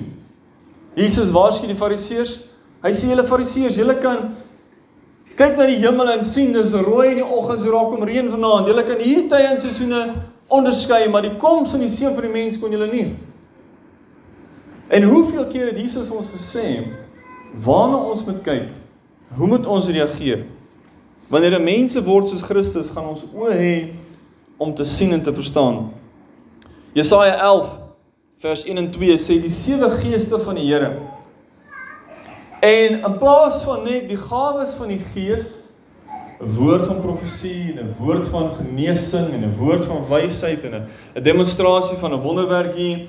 [0.98, 2.40] Jesus waarsku die Fariseërs.
[2.86, 4.32] Hy sê julle Fariseërs, julle kan
[5.38, 8.32] kyk na die hemel en sien dis rooi in die oggend, so raak kom reën
[8.34, 8.72] vanaand.
[8.72, 10.02] Julle kan hierdie tye en seisoene
[10.54, 13.10] onderskei, maar die koms van die seun van die mens kon julle nie.
[14.88, 16.80] En hoeveel keer het Jesus ons gesê
[17.64, 18.70] waarna ons moet kyk.
[19.36, 20.46] Hoe moet ons reageer?
[21.28, 23.94] Wanneer 'n mense word soos Christus, gaan ons oë hê
[24.58, 25.92] om te sien en te verstaan.
[26.94, 27.70] Jesaja 11
[28.40, 30.92] vers 1 en 2 sê die sewe geeste van die Here.
[32.60, 35.74] En in plaas van net die gawes van die Gees,
[36.40, 40.74] 'n woord van profesie en 'n woord van genesing en 'n woord van wysheid en
[41.16, 43.08] 'n demonstrasie van 'n wonderwerk hier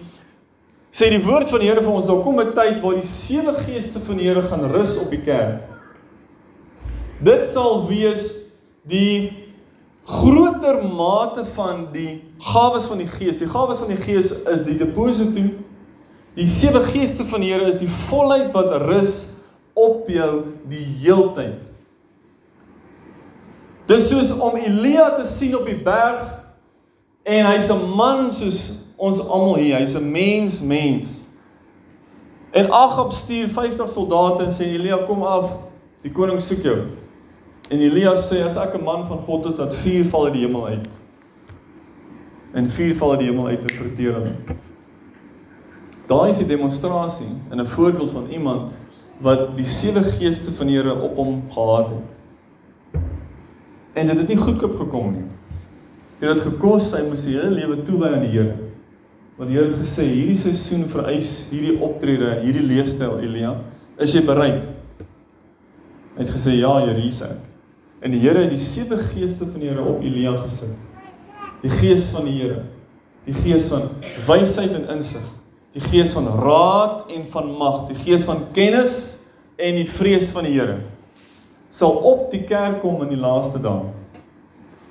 [0.92, 3.54] Sê die woord van die Here vir ons, daar kom 'n tyd waar die sewe
[3.66, 5.62] geeste van die Here gaan rus op die kerk.
[7.20, 8.32] Dit sal wees
[8.86, 9.48] die
[10.04, 13.38] groter mate van die gawes van die Gees.
[13.38, 15.50] Die gawes van die Gees is die deposito.
[16.34, 19.34] Die sewe geeste van die Here is die volheid wat rus
[19.74, 21.58] op jou die heeltyd.
[23.88, 26.24] Dis soos om Elia te sien op die berg
[27.24, 31.24] en hy's 'n man soos ons almal hier, hy's 'n mens, mens.
[32.50, 35.52] En Agab stuur 50 soldate en sê Elia kom af,
[36.02, 36.78] die koning soek jou.
[37.70, 40.46] En Elia sê as ek 'n man van God is, dat vuur val uit die
[40.46, 41.00] hemel uit.
[42.52, 44.56] En vuur val uit die hemel uit te verteer hom.
[46.08, 48.72] Daai is die demonstrasie en 'n voorbeeld van iemand
[49.20, 52.14] wat die sewe geeste van die Here op hom gehad het.
[53.92, 55.24] En dit het nie goedkoop gekom nie.
[56.18, 58.67] Dit het gekos hy moes sy hele lewe toewy aan die Here.
[59.38, 63.52] Want die Here het gesê hierdie seisoen vereis hierdie optrede, hierdie leefstyl Elia,
[64.02, 64.64] is jy bereid?
[66.16, 67.38] Hy het gesê ja, Here, hier's ek.
[68.02, 70.74] En die Here het die sewe geeste van die Here op Elia gesit.
[71.62, 72.64] Die gees van die Here,
[73.28, 73.86] die gees van
[74.26, 75.22] wysheid en insig,
[75.76, 78.98] die gees van raad en van mag, die gees van kennis
[79.58, 80.80] en die vrees van die Here
[81.70, 83.86] sal op die kerk kom in die laaste dae.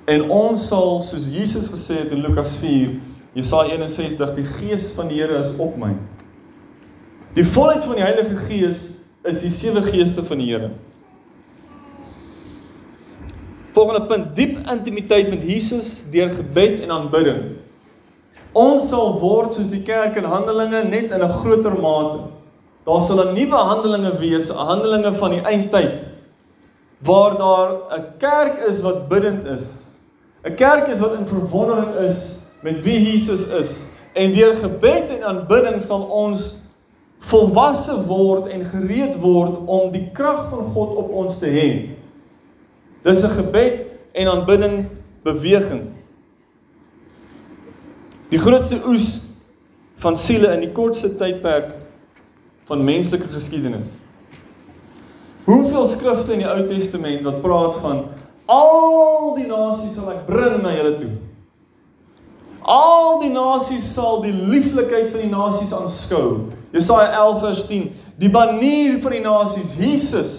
[0.08, 2.94] En ons sal soos Jesus gesê het in Lukas 4
[3.38, 5.92] Jesaja 61 die gees van die Here is op my.
[7.36, 8.80] Die volheid van die Heilige Gees
[9.28, 10.72] is die sewe geeste van die Here.
[13.76, 17.44] Volgende punt, diep intimiteit met Jesus deur gebed en aanbidding.
[18.58, 22.32] Ons sal word soos die kerk in Handelinge net in 'n groter mate.
[22.88, 26.02] Daar sal 'n nuwe Handelinge wees, Handelinge van die eindtyd
[27.06, 29.94] waar daar 'n kerk is wat bidtend is.
[30.42, 33.82] 'n Kerk is wat in verwondering is met wie Jesus is
[34.18, 36.62] en deur gebed en aanbidding sal ons
[37.30, 41.68] volwasse word en gereed word om die krag van God op ons te hê.
[43.02, 44.86] Dis 'n gebed en aanbidding
[45.22, 45.94] beweging.
[48.28, 49.20] Die grootste oes
[50.02, 51.74] van siele in die kortste tydperk
[52.68, 53.88] van menslike geskiedenis.
[55.44, 58.04] Hoeveel skrifte in die Ou Testament wat praat van
[58.46, 61.10] al die nasies sal ek bring na julle toe.
[62.68, 66.50] Al die nasies sal die lieflikheid van die nasies aanskou.
[66.74, 67.86] Jesaja 11 vers 10.
[68.20, 70.34] Die banier van die nasies, Jesus,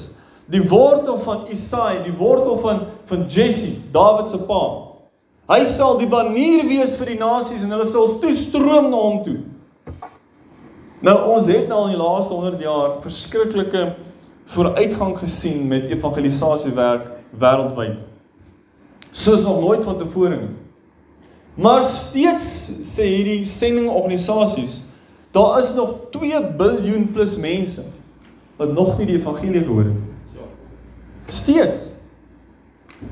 [0.54, 4.62] die wortel van Isaai, die wortel van van Jesse, Dawid se pa.
[5.50, 9.40] Hy sal die banier wees vir die nasies en hulle sal toestroom na hom toe.
[11.02, 13.88] Nou ons het nou in die laaste 100 jaar verskriklike
[14.54, 17.10] vooruitgang gesien met evangelisasiewerk
[17.42, 18.04] wêreldwyd.
[19.10, 20.56] Soos nog nooit vantevore nie.
[21.60, 22.46] Maar steeds
[22.88, 24.84] sê hierdie sendingorganisasies,
[25.36, 27.84] daar is nog 2 biljoen plus mense
[28.60, 30.46] wat nog nie die evangelie gehoor het.
[31.28, 31.82] Steeds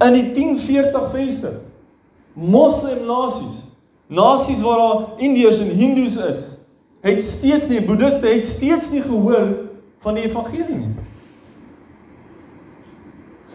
[0.04, 1.58] in die 1040 venster
[2.34, 3.66] moslim nasies,
[4.08, 6.42] nasies waar daar Indiërs en Hindoes is,
[7.04, 9.52] het steeds nie boeddiste het steeds nie gehoor
[10.04, 10.96] van die evangelie nie.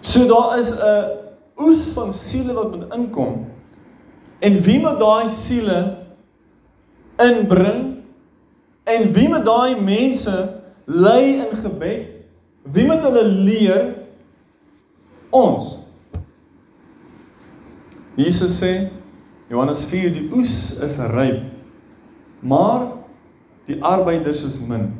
[0.01, 1.11] So daar is 'n
[1.57, 3.52] oes van siele wat moet inkom
[4.43, 5.81] En wie moet daai siele
[7.23, 7.93] inbring
[8.85, 12.09] En wie moet daai mense lei in gebed?
[12.63, 13.85] Wie moet hulle leer?
[15.31, 15.77] Ons.
[18.19, 18.91] Jesus sê
[19.49, 21.47] Johannes 4 die oes is ryp.
[22.43, 22.91] Maar
[23.71, 24.91] die arbeiders is min.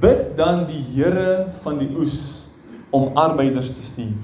[0.00, 2.48] Bid dan die Here van die oes
[2.90, 4.16] om arbeiders te stuur.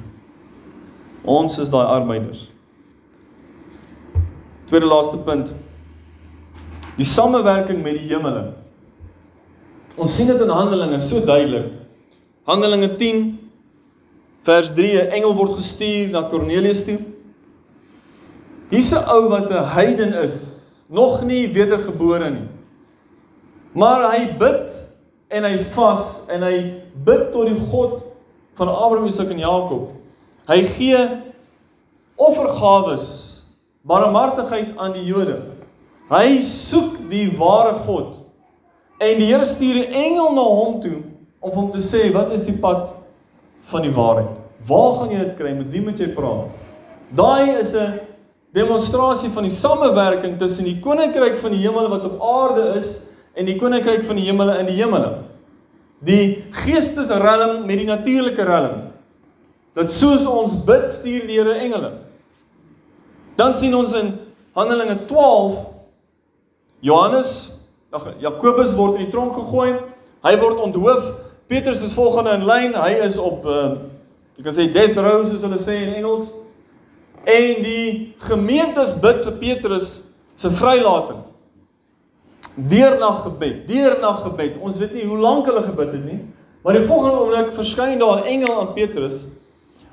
[1.29, 2.49] Ons is daai arbeiders.
[4.69, 5.51] Tweede laaste punt.
[6.99, 8.53] Die samewerking met die hemele.
[9.99, 11.73] Ons sien dit in Handelinge so duidelik.
[12.49, 13.39] Handelinge 10
[14.47, 16.99] vers 3 'n engel word gestuur na Kornelius toe.
[18.71, 22.49] Hier's 'n ou wat 'n heiden is, nog nie wedergebore nie.
[23.73, 24.89] Maar hy bid
[25.29, 28.05] en hy vas en hy bid tot die God
[28.55, 29.93] van Abraham, Isak en Jakob.
[30.49, 30.99] Hy gee
[32.17, 33.38] offergawes,
[33.88, 35.38] barmhartigheid aan die Jode.
[36.09, 38.20] Hy soek die ware God.
[39.01, 41.03] En die Here stuur 'n engel na hom toe
[41.40, 42.94] om hom te sê, "Wat is die pad
[43.70, 44.40] van die waarheid?
[44.66, 45.53] Waar gaan jy dit kry?
[45.55, 46.48] Met wie moet jy praat?"
[47.14, 48.01] Daai is 'n
[48.53, 53.44] demonstrasie van die samewerking tussen die koninkryk van die hemel wat op aarde is en
[53.44, 55.18] die koninkryk van die hemele in die hemele.
[56.05, 58.92] Die geestesrelm met die natuurlike relm.
[59.74, 62.08] Dat soos ons bid, stuur die Here engele.
[63.38, 64.16] Dan sien ons in
[64.59, 65.59] Handelinge 12
[66.83, 67.59] Johannes,
[67.94, 69.77] ag Jakobus word in die tronk gegooi.
[70.27, 71.05] Hy word onthoof.
[71.46, 72.74] Petrus is volgende in lyn.
[72.74, 73.77] Hy is op uh
[74.38, 76.29] jy kan sê death row soos hulle sê in Engels.
[77.27, 79.88] En die gemeentes bid vir Petrus
[80.38, 81.24] se vrylating.
[82.55, 84.59] Deernag gebed, deernag gebed.
[84.62, 86.20] Ons weet nie hoe lank hulle gebid het nie,
[86.62, 89.27] maar die volgende oomblik verskyn daar 'n engel aan Petrus.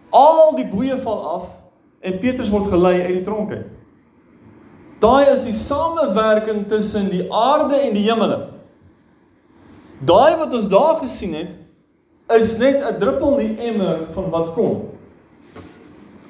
[0.09, 1.45] Al die boeye val af
[2.05, 3.71] en Petrus word gelei uit die tronk uit.
[5.03, 8.39] Daai is die samewerking tussen die aarde en die hemele.
[10.05, 11.57] Daai wat ons daar gesien het,
[12.35, 14.89] is net 'n druppel in die emmer van wat kom.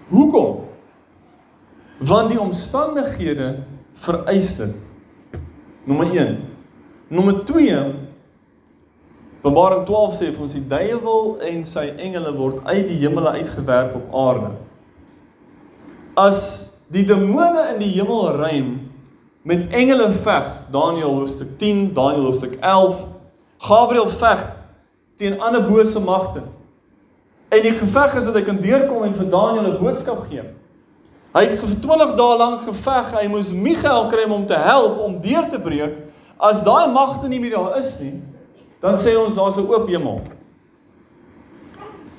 [0.09, 0.65] Hoekom?
[1.97, 4.75] Want die omstandighede vereis dit.
[5.85, 6.37] Nommer 1.
[7.07, 8.05] Nommer 2
[9.45, 13.93] Openbaring 12 sê vir ons die duiwel en sy engele word uit die hemele uitgewerp
[13.93, 14.47] op aarde.
[16.15, 18.91] As die demone in die hemelruim
[19.43, 23.01] met engele veg, Daniël hoofstuk 10, Daniël hoofstuk 11,
[23.57, 24.45] Gabriël veg
[25.19, 26.43] teen ander bose magte.
[27.51, 30.43] En die geveg is dat hy kan deurkom en vir Daniël 'n boodskap gee.
[31.35, 33.11] Hy het vir 20 dae lank geveg.
[33.11, 35.97] Hy moes Michael kry om hom te help om deur te breek.
[36.39, 38.21] As daai magte nie meer daar is nie,
[38.79, 40.21] dan sê ons daar's 'n oop hemel.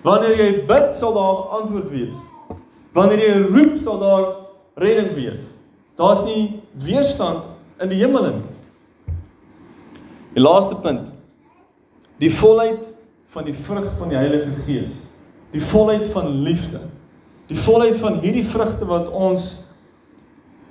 [0.02, 2.14] Wanneer jy bid, sal daar antwoord wees.
[2.96, 4.26] Wanneer jy roep, sal daar
[4.80, 5.56] redding wees.
[6.00, 7.44] Daar's nie weerstand
[7.80, 9.14] in die hemel nie.
[10.36, 11.10] Die laaste punt.
[12.20, 12.88] Die volheid
[13.32, 14.94] van die vrug van die Heilige Gees.
[15.52, 16.80] Die volheid van liefde.
[17.48, 19.66] Die volheid van hierdie vrugte wat ons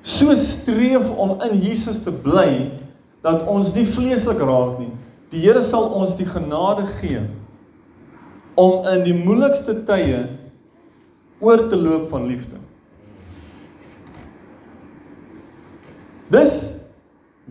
[0.05, 2.71] so streef om in Jesus te bly
[3.25, 4.91] dat ons nie vleeslik raak nie.
[5.33, 7.23] Die Here sal ons die genade gee
[8.55, 10.25] om in die moeilikste tye
[11.39, 12.59] oor te loop van liefde.
[16.33, 16.55] Dis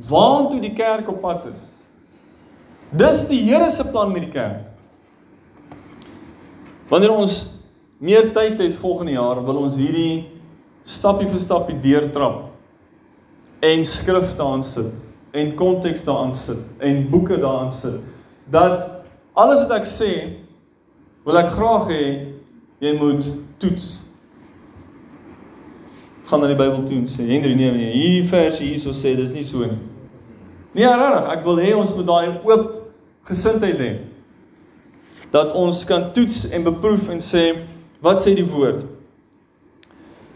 [0.09, 1.61] waantoe die kerk op pad is.
[2.94, 4.64] Dis die Here se plan met die kerk.
[6.90, 7.38] Wanneer ons
[7.99, 10.27] meer tyd het volgende jaar, wil ons hierdie
[10.85, 12.42] stappie vir stappie deurtrap
[13.64, 14.92] en skrif daarin sit
[15.35, 18.03] en konteks daarin sit en boeke daarin sit
[18.53, 19.01] dat
[19.33, 20.11] alles wat ek sê
[21.25, 22.05] wil ek graag hê
[22.85, 24.05] jy moet toets
[26.25, 29.35] gaan na die Bybel toe en sê Henry nee nee hierdie versie hierso sê dis
[29.37, 29.81] nie so nie.
[30.75, 32.71] Nee regtig, ek wil hê ons moet daai oop
[33.29, 33.93] gesindheid hê.
[35.35, 37.45] Dat ons kan toets en beproef en sê
[38.05, 38.83] wat sê die woord.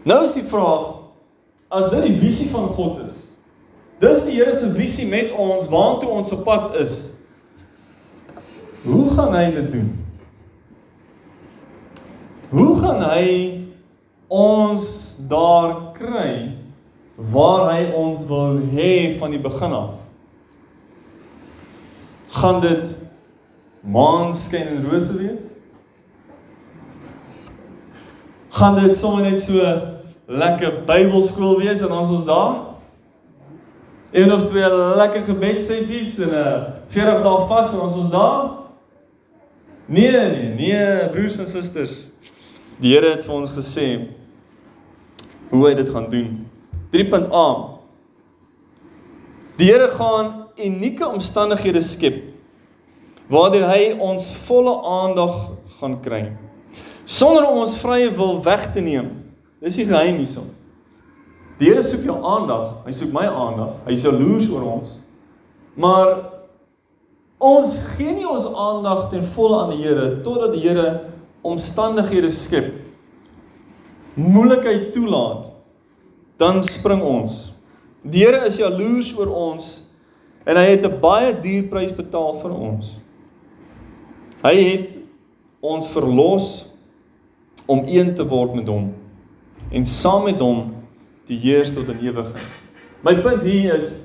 [0.07, 0.93] Nou is die vraag
[1.73, 3.25] as dit die visie van God is.
[3.99, 6.99] Dis die Here se visie met ons waantoe ons op pad is.
[8.85, 9.89] Hoe gaan hy dit doen?
[12.49, 13.27] Hoe gaan hy
[14.27, 16.59] ons daar kry
[17.19, 19.97] waar hy ons wil hê van die begin af.
[22.39, 22.93] Gaan dit
[23.83, 25.45] maanskyn en rose wees?
[28.55, 29.65] Gaan dit sommer net so
[30.29, 32.55] lekker Bybelskool wees en ons ons daar?
[34.15, 38.49] Een of twee lekker gebedsessies en 'n 40 dae vas en ons ons daar?
[39.85, 42.08] Nee nee, nee broers en susters.
[42.79, 43.87] Die Here het vir ons gesê
[45.49, 46.29] hoe hy dit gaan doen.
[46.93, 47.47] 3.a
[49.59, 52.21] Die Here gaan unieke omstandighede skep
[53.29, 55.35] waardeur hy ons volle aandag
[55.79, 56.23] gaan kry
[57.09, 59.09] sonder om ons vrye wil weg te neem.
[59.63, 60.51] Dis die geheim hierson.
[61.59, 63.73] Die Here soek jou aandag, hy soek my aandag.
[63.87, 64.91] Hy is jaloers oor ons.
[65.79, 66.11] Maar
[67.43, 70.91] ons gee nie ons aandag ten volle aan die Here totdat die Here
[71.41, 72.73] omstandighede skep.
[74.13, 75.45] Moeilikheid toelaat.
[76.37, 77.53] Dan spring ons.
[78.01, 79.75] Die Here is jaloers oor ons
[80.47, 82.95] en hy het 'n baie duur prys betaal vir ons.
[84.43, 84.97] Hy het
[85.59, 86.69] ons verlos
[87.67, 88.93] om een te word met hom
[89.71, 90.75] en saam met hom
[91.25, 92.47] te heers tot in ewigheid.
[93.03, 94.01] My punt hier is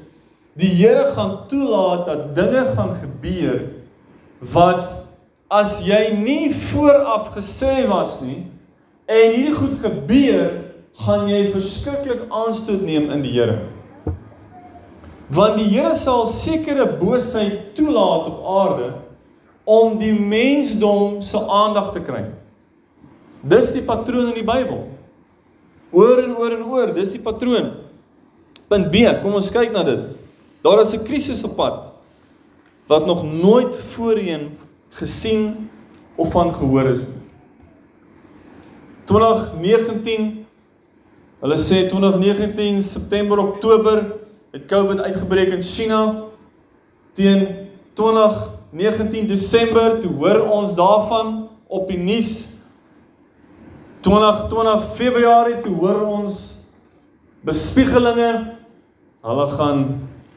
[0.55, 3.70] die Here gaan toelaat dat dinge gaan gebeur
[4.53, 5.04] wat
[5.55, 8.43] as jy nie vooraf gesê was nie
[9.07, 10.49] en hierdie goed gebeur,
[11.05, 13.59] gaan jy verskriklik aanstoot neem in die Here.
[15.35, 18.89] Want die Here sal sekere boosheid toelaat op aarde
[19.69, 22.25] om die mensdom se aandag te kry.
[23.45, 24.85] Dis die patroon in die Bybel.
[25.95, 27.75] Oor en oor en oor, dis die patroon.
[28.71, 30.07] Punt B, kom ons kyk na dit.
[30.65, 31.93] Daar is 'n krisis op pad
[32.87, 34.57] wat nog nooit voorheen
[35.01, 35.70] gesien
[36.16, 37.20] of van gehoor is nie.
[39.11, 40.45] 2019
[41.45, 43.99] Hulle sê 2019 September Oktober
[44.55, 45.99] het COVID uitgebreek in China.
[47.12, 47.68] Teen
[48.01, 51.34] 2019 Desember toe hoor ons daarvan
[51.68, 52.55] op die nuus
[54.09, 56.40] 2020 Februarie toe hoor ons
[57.45, 58.30] bespiegelinge
[59.28, 59.84] hulle gaan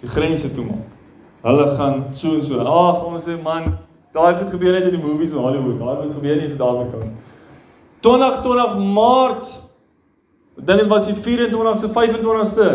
[0.03, 0.91] die grense toemaak.
[1.47, 2.59] Hulle gaan so en so.
[2.59, 3.71] Ag, ons sê man,
[4.17, 5.79] daai het gebeur net in die movies in Hollywood.
[5.79, 7.11] Daai het gebeur net in Suid-Afrika.
[8.05, 9.55] 2020 Maart
[10.57, 12.67] dan was die 24ste 25ste.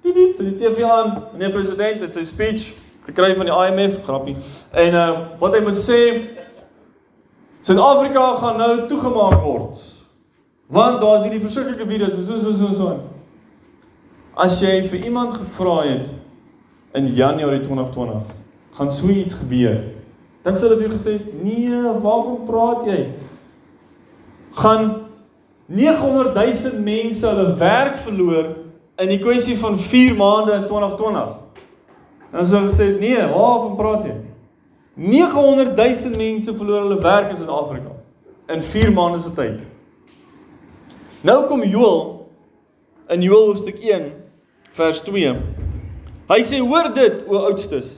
[0.00, 2.72] Dit dit so die TV aan, meneer president het sy speech
[3.06, 4.36] gekry van die IMF, grappie.
[4.70, 6.00] En uh wat hy moet sê
[7.60, 9.78] Suid-Afrika gaan nou toegemaak word.
[10.72, 12.90] Want daar's hierdie verskriklike virus en so so so so.
[14.34, 16.10] As jy vir iemand gevra het
[16.96, 18.30] in Januarie 2020,
[18.78, 19.82] gaan so iets gebeur.
[20.42, 23.12] Dan sal hulle vir jou gesê, "Nee, waarvan praat jy?"
[24.52, 25.06] Gaan
[25.66, 28.56] 900 000 mense hulle werk verloor
[28.98, 31.36] in die kwessie van 4 maande in 2020.
[32.32, 34.16] Dan sou gesê, "Nee, waarvan praat jy?"
[34.94, 37.90] 900 000 mense verloor hulle werk in Suid-Afrika
[38.48, 39.60] in 4 maande se tyd.
[41.20, 42.26] Nou kom Joël
[43.08, 44.12] in Joël hoofstuk 1
[44.76, 45.34] vers 2.
[46.30, 47.90] Hy sê hoor dit o oudstes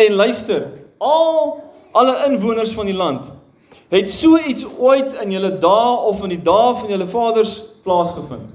[0.00, 0.66] en luister
[1.04, 1.60] al
[1.92, 3.30] alle inwoners van die land
[3.92, 8.50] het so iets ooit in julle dae of in die dae van julle vaders plaasgevind.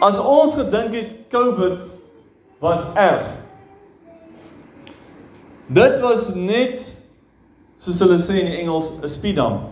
[0.00, 1.82] As ons gedink het COVID
[2.62, 3.44] was erg
[5.66, 6.82] Dit was net
[7.80, 9.70] soos hulle sê in Engels 'n speed bump.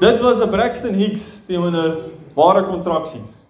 [0.00, 3.41] Dit was 'n Braxton Hicks teenoor ware kontraksies.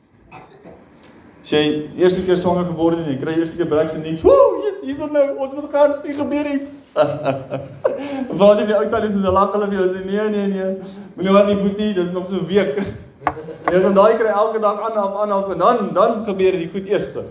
[1.52, 4.36] As jy eerste keer swanger geword het en jy kry eerste keer Braxton Hicks, woe,
[4.62, 6.70] hier's hier's dit nou, ons moet gaan, hier gebeur iets.
[8.40, 10.70] Wat jy ou tannie so lag hulle vir jou sê nee nee nee.
[11.18, 12.80] Moenie maar nie boetie, dis nog so 'n week.
[13.72, 16.72] Jy gaan daai kry elke dag aan af aan af en dan dan gebeur dit
[16.72, 17.28] goed eerste.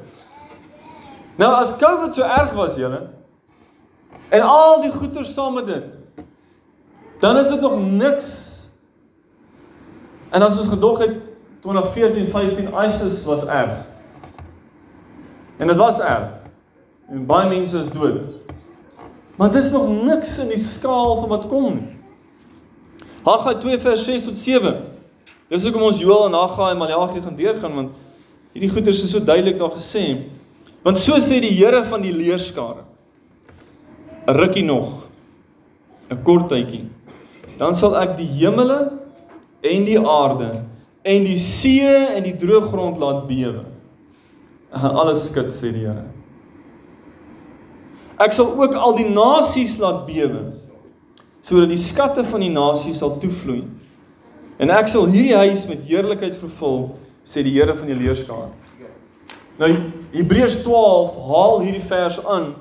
[1.42, 3.08] Nou as COVID so erg was julle
[4.30, 5.84] en al die goeie saam met dit
[7.20, 8.30] dan is dit nog niks
[10.30, 11.18] en as ons gedog het
[11.66, 13.90] 2014 15 ISIS was erg
[15.62, 16.28] en dit was erg
[17.12, 18.26] en baie mense is dood
[19.38, 21.90] maar dit is nog niks in die skaal van wat kom nie
[23.22, 24.78] Haggai 2 vers 6 tot 7
[25.52, 27.98] Dis hoekom ons Joël en Haggai en Maleagi gaan deurgaan want
[28.56, 30.06] hierdie goeters is so duidelik daar gesê
[30.82, 32.84] Want so sê die Here van die leerskare.
[34.28, 35.06] 'n Rukkie nog.
[36.10, 36.90] 'n Kort tydjie.
[37.58, 38.92] Dan sal ek die hemele
[39.62, 40.64] en die aarde
[41.04, 43.64] en die see en die droë grond laat bewe.
[44.72, 46.06] Alles skud sê die Here.
[48.22, 50.52] Ek sal ook al die nasies laat bewe
[51.42, 53.64] sodat die skatte van die nasies sal toevloei.
[54.62, 56.92] En ek sal hierdie huis met heerlikheid vervul,
[57.26, 58.52] sê die Here van die leerskare.
[59.58, 59.72] Nou
[60.14, 62.52] Hebreërs 12 haal hierdie vers aan.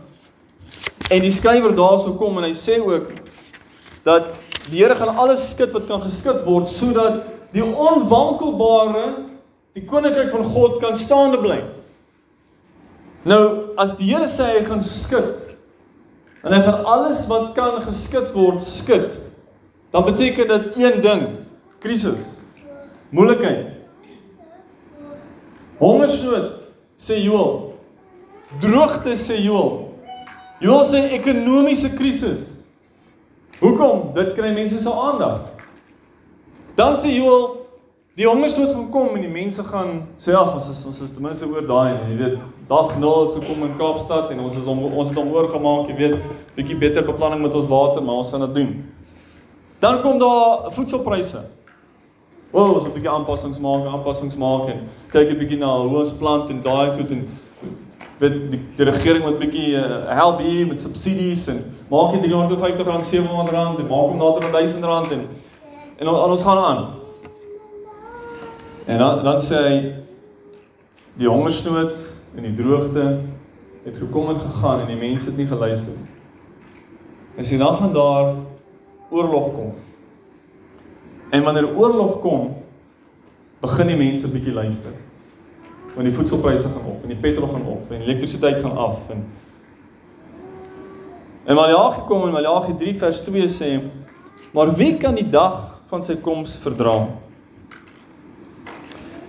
[1.10, 3.12] En die skrywer daarso kom en hy sê ook
[4.06, 4.32] dat
[4.70, 7.20] die Here gaan alles skud wat kan geskud word sodat
[7.54, 9.04] die onwankelbare
[9.76, 11.60] die koninkryk van God kan staande bly.
[13.24, 15.50] Nou as die Here sê hy gaan skud
[16.40, 19.18] en hy gaan alles wat kan geskud word skud,
[19.92, 21.24] dan beteken dit een ding,
[21.84, 22.38] krisis.
[23.12, 23.66] Moeilikheid.
[25.80, 27.70] Hongersnood sê Joel.
[28.60, 29.90] droogte sê Joel.
[30.60, 32.64] Joel sê ekonomiese krisis.
[33.60, 34.10] Hoekom?
[34.16, 35.44] Dit kry mense se aandag.
[36.74, 37.59] Dan sê Joel
[38.18, 41.22] die hongersnood gaan kom en die mense gaan sê ag ons is ons is ten
[41.22, 42.40] minste oor daai en jy weet
[42.70, 45.96] dag 0 het gekom in Kaapstad en ons het hom ons het hom oorgemaak, jy
[45.98, 48.72] weet, bietjie beter beplanning met ons water, maar ons gaan dit doen.
[49.82, 51.42] Dan kom daar voedselpryse.
[52.50, 55.70] O, oh, ons moet 'n bietjie aanpassings maak, aanpassings maak en kyk 'n bietjie na
[55.78, 57.28] hoe ons plant en daai goed en
[58.18, 62.86] weet die, die regering moet bietjie uh, help hier met subsidies en maak dit 350
[62.86, 65.28] rand, 700 rand en maak hom na 1000 rand en
[65.98, 66.99] en, en ons gaan aan.
[68.90, 69.74] En dan dan sê hy
[71.20, 71.92] die hongersnood
[72.34, 73.04] en die droogte
[73.84, 76.08] het gekom en gegaan en die mense het nie geluister nie.
[77.38, 78.32] En sien dan gaan daar
[79.10, 79.70] oorlog kom.
[81.30, 82.50] En wanneer oorlog kom,
[83.62, 84.98] begin die mense bietjie luister.
[85.94, 89.24] Want die voedselpryse gaan op en die petrol gaan op en elektrisiteit gaan af en
[91.44, 93.70] En Malagi kom en Malagi 3 vers 2 sê:
[94.52, 97.06] "Maar wie kan die dag van sy koms verdra?"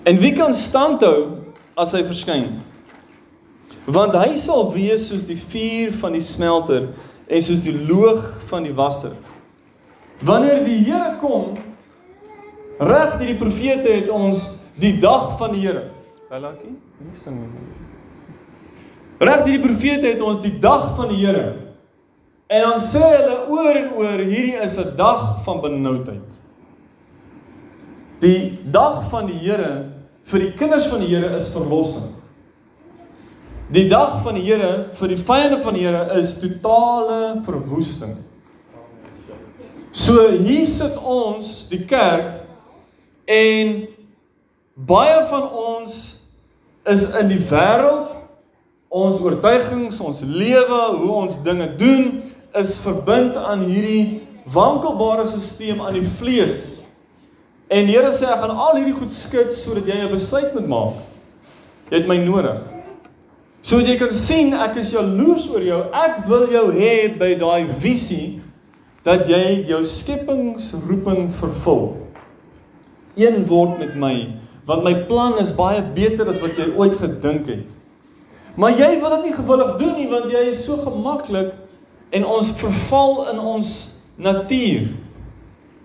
[0.03, 1.37] En wie kan standhou
[1.77, 2.61] as hy verskyn?
[3.85, 6.89] Want hy sal wees soos die vuur van die smelter
[7.31, 9.13] en soos die loog van die wasser.
[10.25, 11.55] Wanneer die Here kom,
[12.81, 14.47] reg deur die profete het ons
[14.81, 15.87] die dag van die Here.
[16.31, 17.65] Lalakie, nie sing nie.
[19.21, 21.47] Reg deur die profete het ons die dag van die Here.
[22.51, 26.40] En dan sê hulle oor en oor hierdie is 'n dag van benoudheid.
[28.21, 29.89] Die dag van die Here
[30.29, 32.11] vir die kinders van die Here is verlossing.
[33.73, 38.19] Die dag van die Here vir die vyande van die Here is totale verwoesting.
[39.91, 42.45] So hier sit ons, die kerk
[43.25, 43.87] en
[44.75, 45.97] baie van ons
[46.87, 48.13] is in die wêreld
[48.91, 52.21] ons oortuigings, ons lewe, hoe ons dinge doen
[52.59, 56.70] is verbind aan hierdie wankelbare stelsel aan die vlees.
[57.71, 60.67] En die Here sê ek gaan al hierdie goed skud sodat jy 'n besluit moet
[60.67, 60.95] maak.
[61.89, 62.59] Jy het my nodig.
[63.63, 65.81] Sodat jy kan sien ek is jaloers oor jou.
[65.93, 68.41] Ek wil jou hê by daai visie
[69.03, 71.97] dat jy jou skepingsroeping vervul.
[73.15, 74.15] Een word met my,
[74.65, 77.65] want my plan is baie beter as wat jy ooit gedink het.
[78.55, 81.53] Maar jy wil dit nie gewillig doen nie want jy is so gemaklik
[82.11, 83.71] en ons verval in ons
[84.17, 84.91] natuur.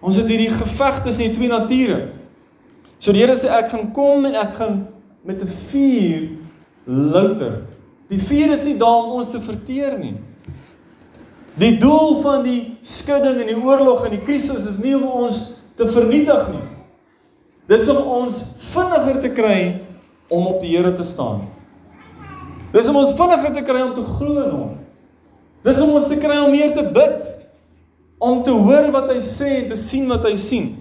[0.07, 2.13] Ons het hierdie geveg tussen die twee nature.
[3.03, 4.87] So die Here sê ek gaan kom en ek gaan
[5.27, 6.29] met 'n vuur
[6.87, 7.67] louter.
[8.09, 10.15] Die vuur is nie daar om ons te verteer nie.
[11.59, 15.55] Die doel van die skudding en die oorlog en die krisis is nie om ons
[15.75, 16.67] te vernietig nie.
[17.67, 19.81] Dis om ons vinniger te kry
[20.29, 21.49] om op die Here te staan.
[22.73, 24.79] Dis om ons vinniger te kry om te glo in hom.
[25.65, 27.46] Dis om ons te kry om meer te bid
[28.19, 30.77] om te hoor wat hy sê en te sien wat hy sien.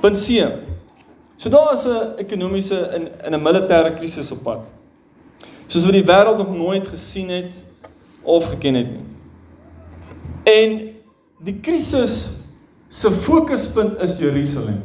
[0.00, 0.28] Punt C.
[1.38, 2.76] So daar is 'n ekonomiese
[3.22, 4.58] en 'n militêre krisis op pad.
[5.66, 7.52] Soos wat die wêreld nog nooit gesien het
[8.22, 9.04] of geken het nie.
[10.44, 10.94] En
[11.44, 12.38] die krisis
[12.88, 14.82] se fokuspunt is Jerusalem.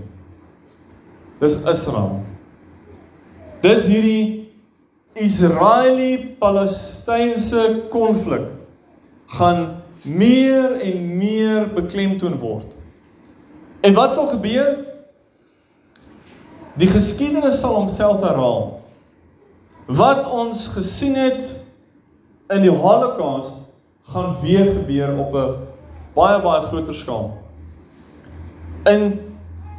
[1.40, 2.22] Dis Israel.
[3.62, 4.52] Dis hierdie
[5.14, 8.42] Israeli-Palestynse konflik
[9.26, 12.66] gaan meer en meer beklemtoon word.
[13.82, 14.78] En wat sal gebeur?
[16.80, 18.82] Die geskiedenis sal homself herhaal.
[19.86, 21.52] Wat ons gesien het
[22.54, 23.56] in die Holocaust
[24.14, 25.56] gaan weer gebeur op 'n
[26.14, 27.38] baie baie groter skaal.
[28.84, 29.20] In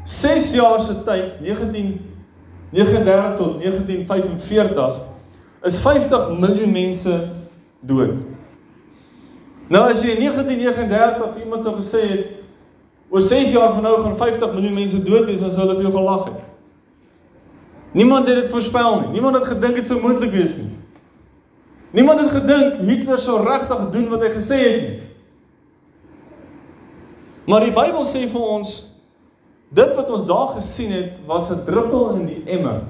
[0.05, 5.01] 6 jaar se tyd, 1939 tot 1945,
[5.63, 7.29] is 50 miljoen mense
[7.81, 8.19] dood.
[9.75, 12.27] Nou as jy in 1939 iemand sou gesê het
[13.11, 15.89] oor 6 jaar van nou gaan 50 miljoen mense dood wees, dan sou hulle vir
[15.89, 16.45] jou gelag het.
[17.95, 19.11] Niemand het dit voorspel nie.
[19.17, 20.71] Niemand het gedink dit sou moontlik wees nie.
[21.95, 24.97] Niemand het gedink Hitler sou regtig doen wat hy gesê het nie.
[27.51, 28.75] Maar die Bybel sê vir ons
[29.75, 32.83] dit wat ons daar gesien het was 'n druppel in die emmer.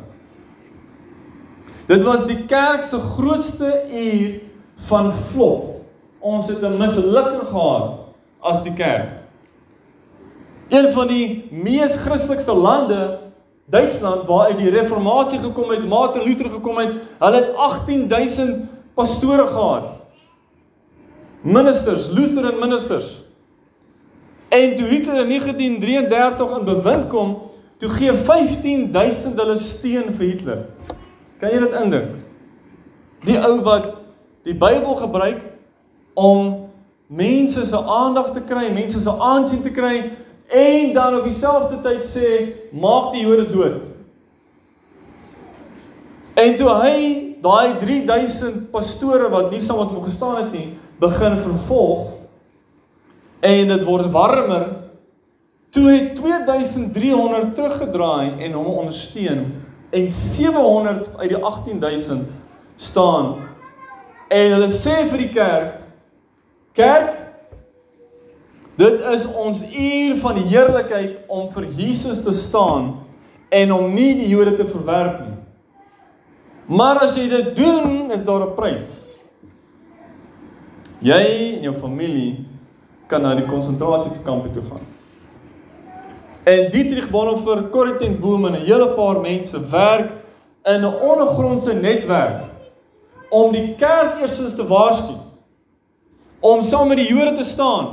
[1.87, 4.41] Dit was die kerk se grootste uur
[4.89, 5.74] van flop
[6.25, 7.99] ons het 'n mislukking gehad
[8.41, 9.09] as die kerk.
[10.69, 13.19] Een van die mees Christelikste lande,
[13.67, 19.47] Duitsland, waar uit die reformatie gekom het, Martin Luther gekom het, hulle het 18000 pastore
[19.47, 19.93] gehad.
[21.41, 23.21] Ministers, Lutheran ministers.
[24.49, 27.39] En toe Hitler in 1933 in bewind kom,
[27.77, 30.67] toe gee 15000 hulle steun vir Hitler.
[31.39, 32.11] Kan jy dit indink?
[33.25, 33.97] Die ou wat
[34.43, 35.54] die Bybel gebruik
[36.15, 36.71] om
[37.07, 40.11] mense se aandag te kry, mense se aansien te kry
[40.55, 42.31] en dan op dieselfde tyd sê
[42.73, 43.91] maak die Jode dood.
[46.35, 46.97] En toe hy
[47.45, 52.11] daai 3000 pastore wat nie saam met hom gestaan het nie, begin vervolg
[53.45, 54.65] en dit word warmer,
[55.75, 59.45] toe het 2300 teruggedraai en hom ondersteun
[59.95, 62.31] en 700 uit die 18000
[62.77, 63.35] staan.
[64.29, 65.84] En hulle sê vir die kerk
[66.75, 67.25] Kerk
[68.75, 72.89] Dit is ons uur van heerlikheid om vir Jesus te staan
[73.55, 75.37] en om nie die Jode te verwerp nie.
[76.75, 78.89] Maar as jy dit doen, is daar 'n prys.
[80.99, 81.23] Jy
[81.55, 82.47] en jou familie
[83.07, 84.87] kan na die konsentrasiekampe toe gaan.
[86.45, 90.11] En Dietrich Bonhoeffer, Corrie ten Boom en 'n hele paar mense werk
[90.65, 92.43] in 'n ondergrondse netwerk
[93.31, 95.24] om die kerk eerstens te waarsku
[96.45, 97.87] om saam met die Jode te staan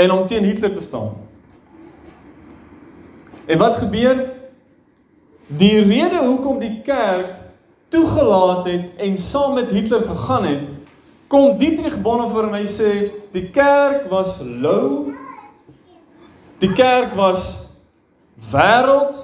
[0.00, 1.12] en om teen Hitler te staan.
[3.46, 4.32] En wat gebeur?
[5.46, 7.34] Die rede hoekom die kerk
[7.92, 10.64] toegelaat het en saam met Hitler gegaan het,
[11.28, 12.90] kom Dietrich Bonhoeffer en hy sê
[13.36, 15.12] die kerk was lou.
[16.64, 17.68] Die kerk was
[18.50, 19.20] wêrelds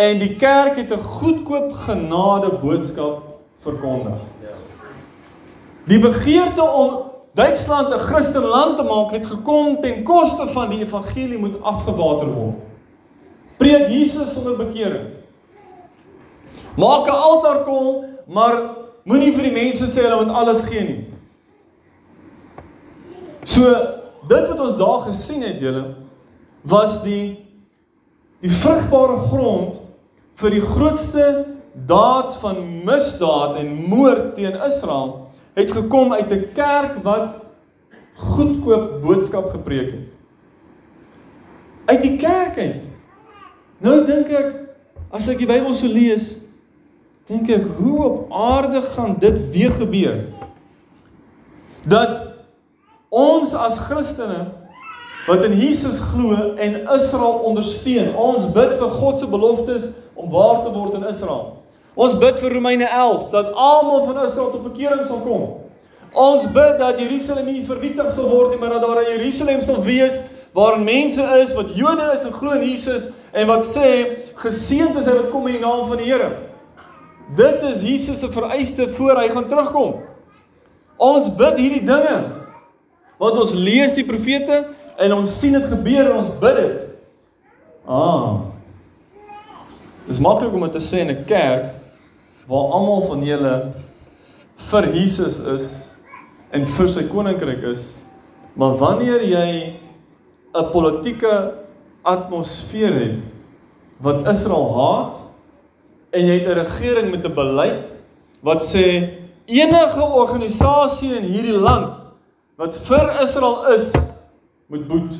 [0.00, 4.33] en die kerk het 'n goedkoop genade boodskap verkondig.
[5.84, 7.00] Die begeerte om
[7.34, 12.32] Duitsland 'n Christen land te maak het gekom ten koste van die evangelie moet afgewater
[12.32, 12.54] word.
[13.56, 15.06] Preek Jesus sonder bekering.
[16.76, 18.70] Maak 'n altaarkol, maar
[19.04, 21.04] moenie vir die mense sê hulle moet alles gee nie.
[23.44, 23.76] So
[24.28, 25.94] dit wat ons daar gesien het julle
[26.62, 27.44] was die
[28.40, 29.80] die vrugbare grond
[30.34, 31.46] vir die grootste
[31.86, 35.24] daad van misdaad en moord teen Israel
[35.54, 37.38] het gekom uit 'n kerk wat
[38.14, 40.06] goedkoop boodskap gepreek het.
[41.84, 42.82] Uit die kerk uit.
[43.78, 44.54] Nou dink ek
[45.10, 46.36] as ek die Bybel so lees,
[47.26, 50.24] dink ek hoe op aarde gaan dit weer gebeur?
[51.86, 52.22] Dat
[53.08, 54.46] ons as Christene
[55.26, 60.64] wat in Jesus glo en Israel ondersteun, ons bid vir God se beloftes om waar
[60.64, 61.63] te word in Israel.
[61.94, 65.44] Ons bid vir Romeine 11 dat almal van Israel tot bekering sal kom.
[66.14, 69.82] Ons bid dat Jerusalem nie vernietig sal word nie, maar dat daar 'n Jerusalem sal
[69.82, 70.22] wees
[70.54, 75.06] waar mense is wat Jode is en glo in Jesus en wat sê geseënd is
[75.06, 76.30] hy wat kom in die naam van die Here.
[77.36, 80.02] Dit is Jesus se vereiste voor hy gaan terugkom.
[80.96, 82.42] Ons bid hierdie dinge.
[83.18, 84.64] Want ons lees die profete
[84.98, 86.76] en ons sien dit gebeur en ons bid dit.
[87.86, 88.42] Ah.
[90.06, 91.73] Dis maklik om dit te sê in 'n kerk
[92.48, 93.54] waar almal van julle
[94.70, 95.68] vir Jesus is
[96.54, 97.84] en vir sy koninkryk is.
[98.54, 99.80] Maar wanneer jy
[100.54, 101.54] 'n politieke
[102.02, 103.20] atmosfeer het
[103.98, 105.14] wat Israel haat
[106.12, 107.90] en jy het 'n regering met 'n beleid
[108.42, 109.10] wat sê
[109.46, 111.98] enige organisasie in hierdie land
[112.56, 113.92] wat vir Israel is
[114.66, 115.12] moet boet.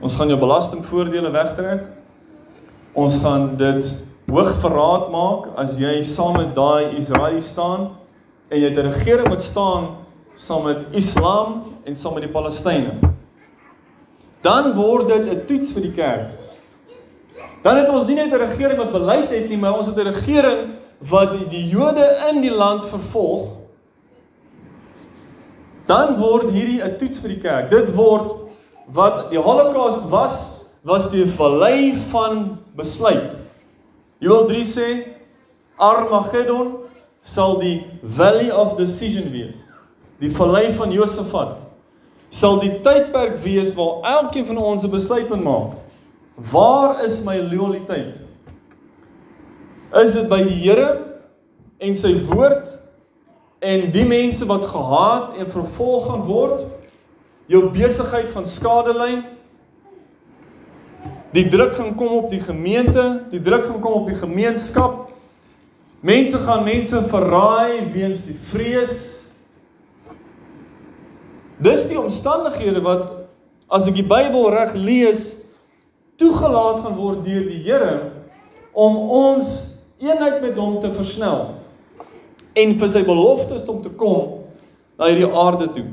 [0.00, 1.84] Ons gaan jou belastingvoordele wegtrek.
[2.92, 3.94] Ons gaan dit
[4.32, 7.90] hoog verraad maak as jy saam met daai Israelië staan
[8.48, 9.96] en jy het 'n regering wat staan
[10.34, 12.92] saam met Islam en saam met die Palestynë.
[14.40, 16.30] Dan word dit 'n toets vir die kerk.
[17.62, 20.08] Dan het ons nie net 'n regering wat beleid het nie, maar ons het 'n
[20.08, 23.56] regering wat die, die Jode in die land vervolg.
[25.86, 27.70] Dan word hierdie 'n toets vir die kerk.
[27.70, 28.34] Dit word
[28.92, 33.41] wat die Holocaust was, was die vallei van besluit.
[34.22, 34.88] Joel 3 sê
[35.82, 36.84] Armageddon
[37.26, 39.58] sal die valley of decision wees.
[40.22, 41.64] Die vallei van Josafat
[42.30, 45.72] sal die tydperk wees waar elkeen van ons 'n besluit moet maak.
[46.52, 48.22] Waar is my loyaliteit?
[49.94, 51.18] Is dit by die Here
[51.78, 52.78] en sy woord
[53.60, 56.64] en die mense wat gehaat en vervolg gaan word?
[57.46, 59.24] Jou besigheid van skadelyn
[61.32, 65.08] Die druk gaan kom op die gemeente, die druk gaan kom op die gemeenskap.
[66.04, 69.06] Mense gaan mense verraai weens die vrees.
[71.62, 73.06] Dis die omstandighede wat
[73.72, 75.22] as ek die Bybel reg lees,
[76.20, 77.94] toegelaat gaan word deur die Here
[78.76, 79.54] om ons
[80.02, 81.54] eenheid met hom te versnel
[82.58, 84.42] en vir sy beloftes om te kom
[84.98, 85.86] na hierdie aarde toe.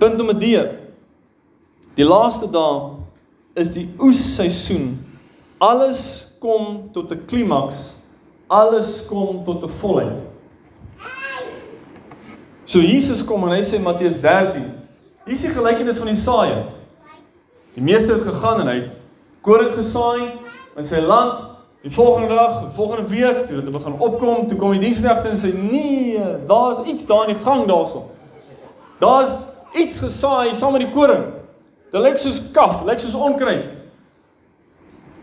[0.00, 0.56] Punt nommer D.
[1.94, 2.91] Die laaste dae
[3.54, 4.96] is die oesseisoen.
[5.58, 8.02] Alles kom tot 'n klimaks,
[8.46, 10.18] alles kom tot 'n volheid.
[12.64, 14.72] So Jesus kom en hy sê Matteus 13.
[15.24, 16.66] Hier is die gelykenis van die saaier.
[17.74, 18.96] Die meester het gegaan en hy het
[19.40, 20.38] koring gesaai
[20.76, 21.50] in sy land.
[21.82, 25.36] Die volgende dag, die volgende week, toe dit begin opkom, toe kom die diensnegte en
[25.36, 28.04] sê nee, daar's iets daar in die gang daarso.
[29.02, 29.30] Daar's
[29.74, 31.41] iets gesaai saam met die koring.
[31.92, 33.72] Dit lyk soos kaf, lyk soos onkruid.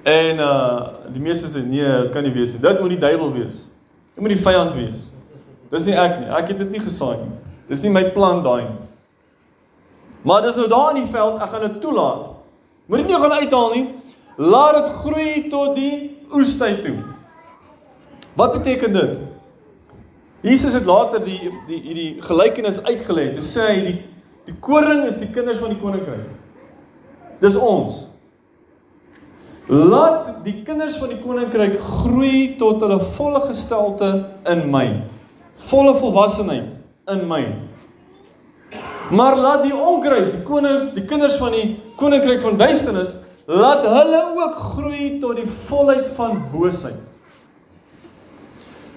[0.07, 2.61] En uh die meester sê nee, dit kan nie wees nie.
[2.61, 3.63] Dit moet die duiwel wees.
[4.13, 5.07] Dit moet die vyand wees.
[5.73, 6.27] Dis nie ek nie.
[6.37, 7.31] Ek het dit nie gesaai nie.
[7.69, 8.77] Dis nie my plan daai nie.
[10.21, 12.27] Maar dis nou daar in die veld, ek gaan dit toelaat.
[12.89, 13.85] Moet dit nie gaan uithaal nie.
[14.37, 15.93] Laat dit groei tot die
[16.35, 16.97] oestyd toe.
[18.37, 19.17] Wat beteken dit?
[20.45, 23.31] Jesus het later die die hierdie gelykenis uitgelê.
[23.35, 23.97] Hy sê hy die
[24.47, 26.29] die koring is die kinders van die koninkryk.
[27.39, 28.05] Dis ons.
[29.69, 34.09] Laat die kinders van die koninkryk groei tot hulle volle gestelte
[34.49, 34.85] in my.
[35.69, 36.73] Volle volwassenheid
[37.13, 37.43] in my.
[39.13, 41.67] Maar laat die onkruid, die koning, die kinders van die
[41.97, 43.15] koninkryk van duisternis,
[43.49, 46.99] laat hulle ook groei tot die volheid van boosheid.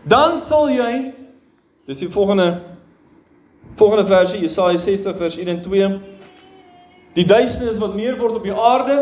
[0.08, 1.12] Dan sal jy
[1.88, 2.60] dis die volgende
[3.78, 5.88] volgende versie Jesaja 60 vers 1 en 2
[7.16, 8.98] die duisternis wat meer word op die aarde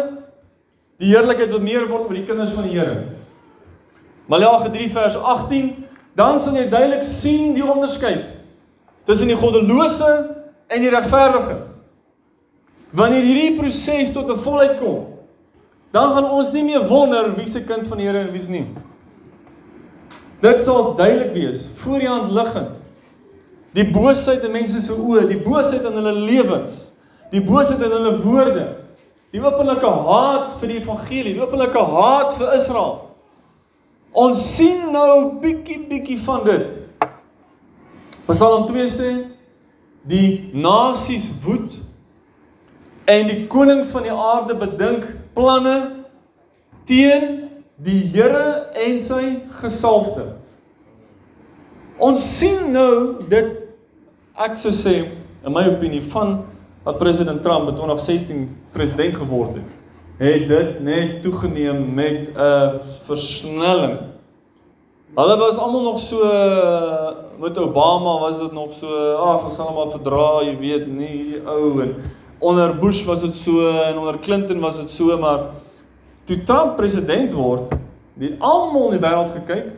[1.01, 3.07] die heerlikheid wat meer word oor die kinders van die Here.
[4.29, 5.71] Maleagi 3 vers 18
[6.19, 8.29] dan sal jy duidelik sien die onderskeid
[9.09, 10.11] tussen die goddelose
[10.71, 11.57] en die regverdige.
[12.95, 15.07] Wanneer hierdie proses tot 'n volheid kom,
[15.91, 18.67] dan gaan ons nie meer wonder wie se kind van die Here en wie's nie.
[20.41, 22.81] Dit sal duidelik wees, voor die hand liggend.
[23.73, 26.90] Die boosheid in mense se oë, die boosheid in hulle lewens,
[27.31, 28.67] die boosheid in hulle woorde,
[29.31, 32.97] die openlike haat vir die evangelie, die openlike haat vir Israel.
[34.11, 36.73] Ons sien nou bietjie bietjie van dit.
[38.27, 39.11] Psalm 2 sê
[40.11, 41.77] die nasies woed
[43.11, 45.77] en die konings van die aarde bedink planne
[46.89, 47.51] teen
[47.81, 49.23] die Here en sy
[49.61, 50.27] gesalfde.
[52.01, 53.57] Ons sien nou dit
[54.41, 56.41] ek sou sê in my opinie van
[56.83, 59.69] wat president Trump in 2016 president geword het,
[60.17, 63.99] het dit net toegeneem met 'n versnelling.
[65.15, 66.17] Hulle was almal nog so
[67.41, 71.41] met Obama was dit nog so, ag, ons sal hom maar verdra, jy weet, nie
[71.49, 71.95] ou en
[72.39, 75.41] onder Bush was dit so en onder Clinton was dit so, maar
[76.25, 77.73] toe Trump president word,
[78.21, 79.71] het almal in die wêreld gekyk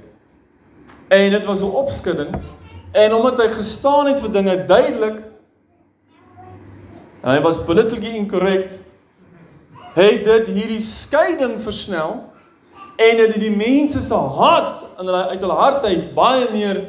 [1.09, 2.35] en dit was 'n opskudding
[2.93, 5.32] en omdat hy gestaan het vir dinge duidelik
[7.23, 8.81] en hy was politically incorrect
[9.95, 12.19] het dit hierdie skeiding versnel
[13.03, 16.83] en dit die mense se hart in hulle uit hulle hart uit baie meer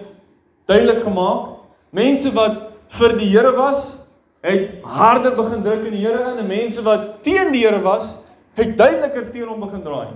[0.70, 1.50] duidelik gemaak.
[1.94, 2.64] Mense wat
[2.98, 4.06] vir die Here was,
[4.46, 8.16] het harder begin druk in die Here in en mense wat teen die Here was,
[8.58, 10.08] het duideliker teen hom begin draai.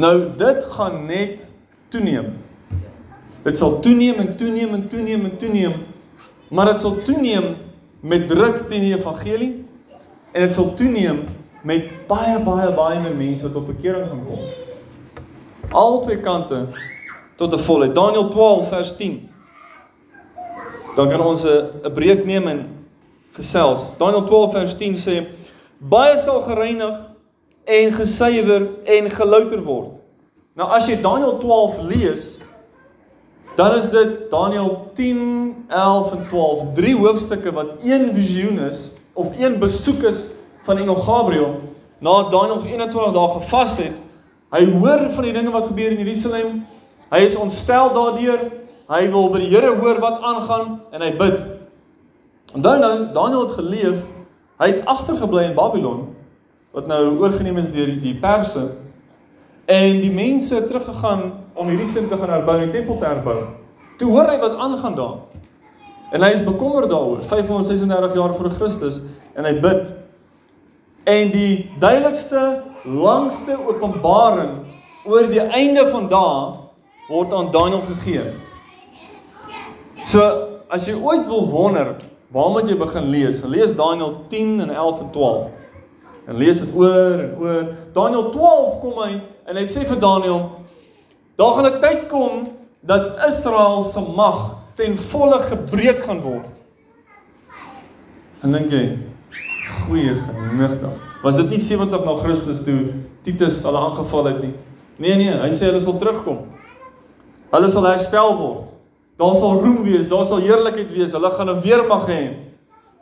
[0.00, 1.46] Nou dit gaan net
[1.90, 2.36] toeneem.
[3.44, 5.74] Dit sal toeneem en toeneem en toeneem en toeneem,
[6.52, 7.54] maar dit sal toeneem
[8.00, 9.52] met druk teen die evangelie
[10.32, 11.24] en dit sal toeneem
[11.62, 14.44] met baie baie baie meer mense wat op bekering gaan kom.
[15.70, 16.66] Al twee kante
[17.36, 17.94] tot 'n volheid.
[17.94, 19.28] Daniël 12 vers 10.
[20.94, 22.66] Dan kan ons 'n breek neem en
[23.32, 23.90] gesels.
[23.98, 25.26] Daniël 12 vers 10 sê
[25.78, 27.06] baie sal gereinig
[27.64, 30.00] en gesuiwer en gelouter word.
[30.54, 32.38] Nou as jy Daniël 12 lees,
[33.60, 39.36] dan is dit Daniël 10, 11 en 12, drie hoofstukke wat een visioen is of
[39.36, 40.24] een besoek is
[40.64, 41.58] van engel Gabriël
[42.00, 43.96] na Daniël vir 21 dae gevas het.
[44.50, 46.62] Hy hoor van die dinge wat gebeur in Jerusalem
[47.10, 48.44] Hy is ontstel daardeur.
[48.90, 51.42] Hy wil by die Here hoor wat aangaan en hy bid.
[52.54, 53.98] Onthou nou, Daniël het geleef.
[54.62, 56.06] Hy het agtergebly in Babylon
[56.74, 58.68] wat nou oorgeneem is deur die Perse.
[59.70, 63.38] En die mense het teruggegaan om Jerusalem te gaan herbou die tempel te herbou.
[64.00, 65.44] Toe hoor hy wat aangaan daar.
[66.10, 67.22] En hy is bekommerd daaroor.
[67.30, 69.00] 536 jaar voor Christus
[69.38, 69.92] en hy bid.
[71.06, 74.58] En die duidelikste, langste openbaring
[75.06, 76.42] oor die einde van dae
[77.08, 78.26] word aan Daniel gegee.
[80.10, 80.26] So
[80.70, 81.94] as jy ooit wil wonder,
[82.34, 83.44] waar moet jy begin lees?
[83.46, 85.48] Lees Daniel 10 en 11 en 12.
[86.26, 87.68] En lees dit oor en oor.
[87.94, 89.12] Daniel 12 kom hy
[89.50, 90.42] en hy sê vir Daniel,
[91.38, 92.48] daar gaan 'n tyd kom
[92.86, 96.46] dat Israel se mag ten volle gebreek gaan word.
[98.42, 98.98] En dink jy,
[99.86, 100.90] Goeie genigtig.
[101.22, 102.92] Was dit nie 70 na Christus toe
[103.22, 104.54] Titus hulle aangeval het nie?
[104.96, 106.38] Nee nee, hy sê hulle sal terugkom.
[107.50, 108.64] Hulle sal herstel word.
[109.16, 111.12] Daar sal roem wees, daar sal heerlikheid wees.
[111.12, 112.36] Hulle gaan 'n weermag hê.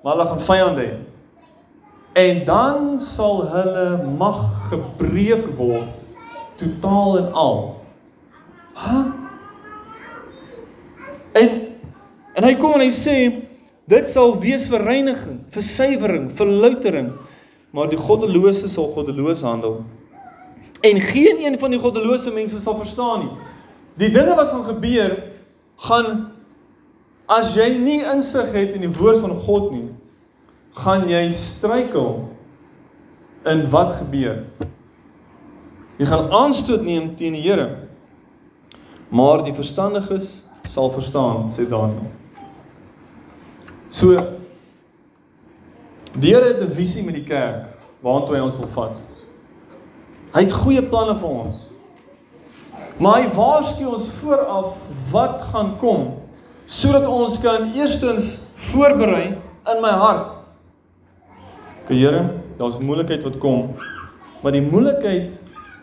[0.02, 0.96] Maar hulle gaan vyande hê.
[2.12, 6.07] En dan sal hulle mag gebreek word
[6.58, 7.58] totaal en al.
[8.78, 8.92] Hæ?
[8.92, 9.06] Huh?
[11.38, 11.48] En
[12.38, 13.16] en hy kom en hy sê
[13.90, 17.08] dit sal wees vir reiniging, vir suiwering, vir loutering,
[17.74, 19.80] maar die goddelose sal goddeloos handel.
[20.86, 23.32] En geen een van die goddelose mense sal verstaan nie.
[23.98, 25.16] Die dinge wat gaan gebeur
[25.88, 26.28] gaan
[27.28, 29.88] as jy nie insig het in die woord van God nie,
[30.78, 32.22] gaan jy struikel
[33.50, 34.44] in wat gebeur.
[35.98, 37.66] Jy gaan aanstoot neem teen die Here.
[39.10, 42.06] Maar die verstandiges sal verstaan, sê Daniël.
[43.90, 44.14] So
[46.14, 47.66] die Here het 'n visie met die kerk
[48.02, 49.00] waartoe hy ons wil vat.
[50.34, 51.66] Hy het goeie planne vir ons.
[52.98, 54.76] Maar hy waarsku ons vooraf
[55.10, 56.14] wat gaan kom
[56.66, 59.38] sodat ons kan eerstens voorberei
[59.72, 60.36] in my hart.
[61.86, 62.26] Ke Here,
[62.58, 63.74] daar's moeilikheid wat kom,
[64.42, 65.32] maar die moeilikheid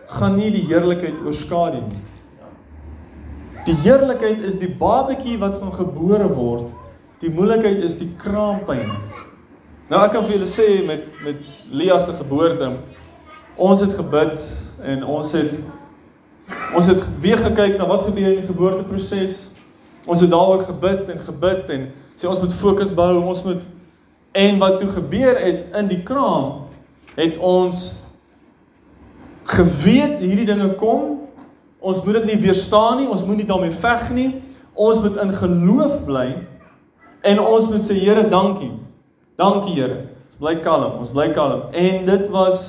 [0.07, 2.01] gaan nie die heerlikheid oorskadu nie.
[3.65, 6.69] Die heerlikheid is die babatjie wat gaan gebore word.
[7.23, 8.91] Die moeilikheid is die kraampyn.
[9.89, 11.41] Nou ek kan vir julle sê met met
[11.73, 12.75] Lia se geboorte,
[13.55, 14.37] ons het gebid
[14.85, 15.53] en ons het
[16.77, 19.47] ons het weer gekyk na wat gebeur in die geboorteproses.
[20.05, 23.65] Ons het daaroor gebid en gebid en sê ons moet fokus bou, ons moet
[24.35, 26.65] en wat toe gebeur het in die kraam
[27.15, 28.04] het ons
[29.45, 31.15] geweet hierdie dinge kom
[31.85, 34.29] Ons moet dit nie weerstaan nie, ons moet nie daarmee veg nie.
[34.73, 36.27] Ons moet in geloof bly
[37.25, 38.71] en ons moet sê Here, dankie.
[39.37, 39.99] Dankie Here.
[40.31, 41.67] Ons bly kalm, ons bly kalm.
[41.77, 42.63] En dit was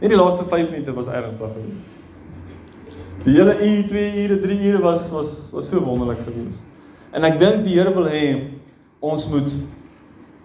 [0.00, 1.88] nie die laaste 5 minute was ernstig geweest.
[3.24, 6.64] Die hele uur, 2 ure, 3 ure was was was so wonderlik geweest.
[7.16, 8.26] En ek dink die Here wil hê
[9.00, 9.56] ons moet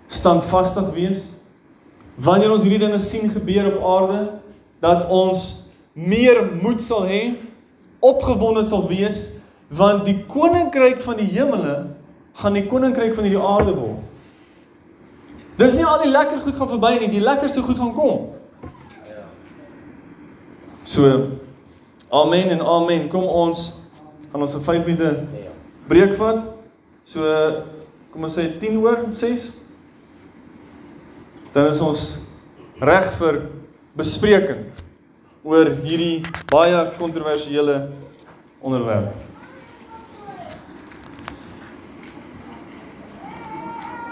[0.08, 1.28] standvastig wees
[2.16, 4.20] wanneer ons hierdie dinge sien gebeur op aarde
[4.86, 5.66] dat ons
[5.98, 7.22] meer moed sal hê,
[8.06, 9.32] opgewonde sal wees,
[9.74, 11.78] want die koninkryk van die hemele
[12.38, 14.04] gaan die koninkryk van hierdie aarde word.
[15.58, 18.28] Dis nie al die lekker goed gaan verby nie, die lekkerste goed gaan kom.
[20.86, 21.32] So
[22.14, 23.08] amen en amen.
[23.10, 23.80] Kom ons
[24.32, 25.26] gaan ons 'n 5 minute
[25.88, 26.44] breek vat.
[27.04, 27.24] So
[28.12, 29.54] kom ons sê 10 oor 6.
[31.54, 32.20] Dan is ons
[32.80, 33.50] reg vir
[33.96, 34.66] bespreking
[35.46, 37.78] oor hierdie baie kontroversiële
[38.66, 39.25] onderwerp.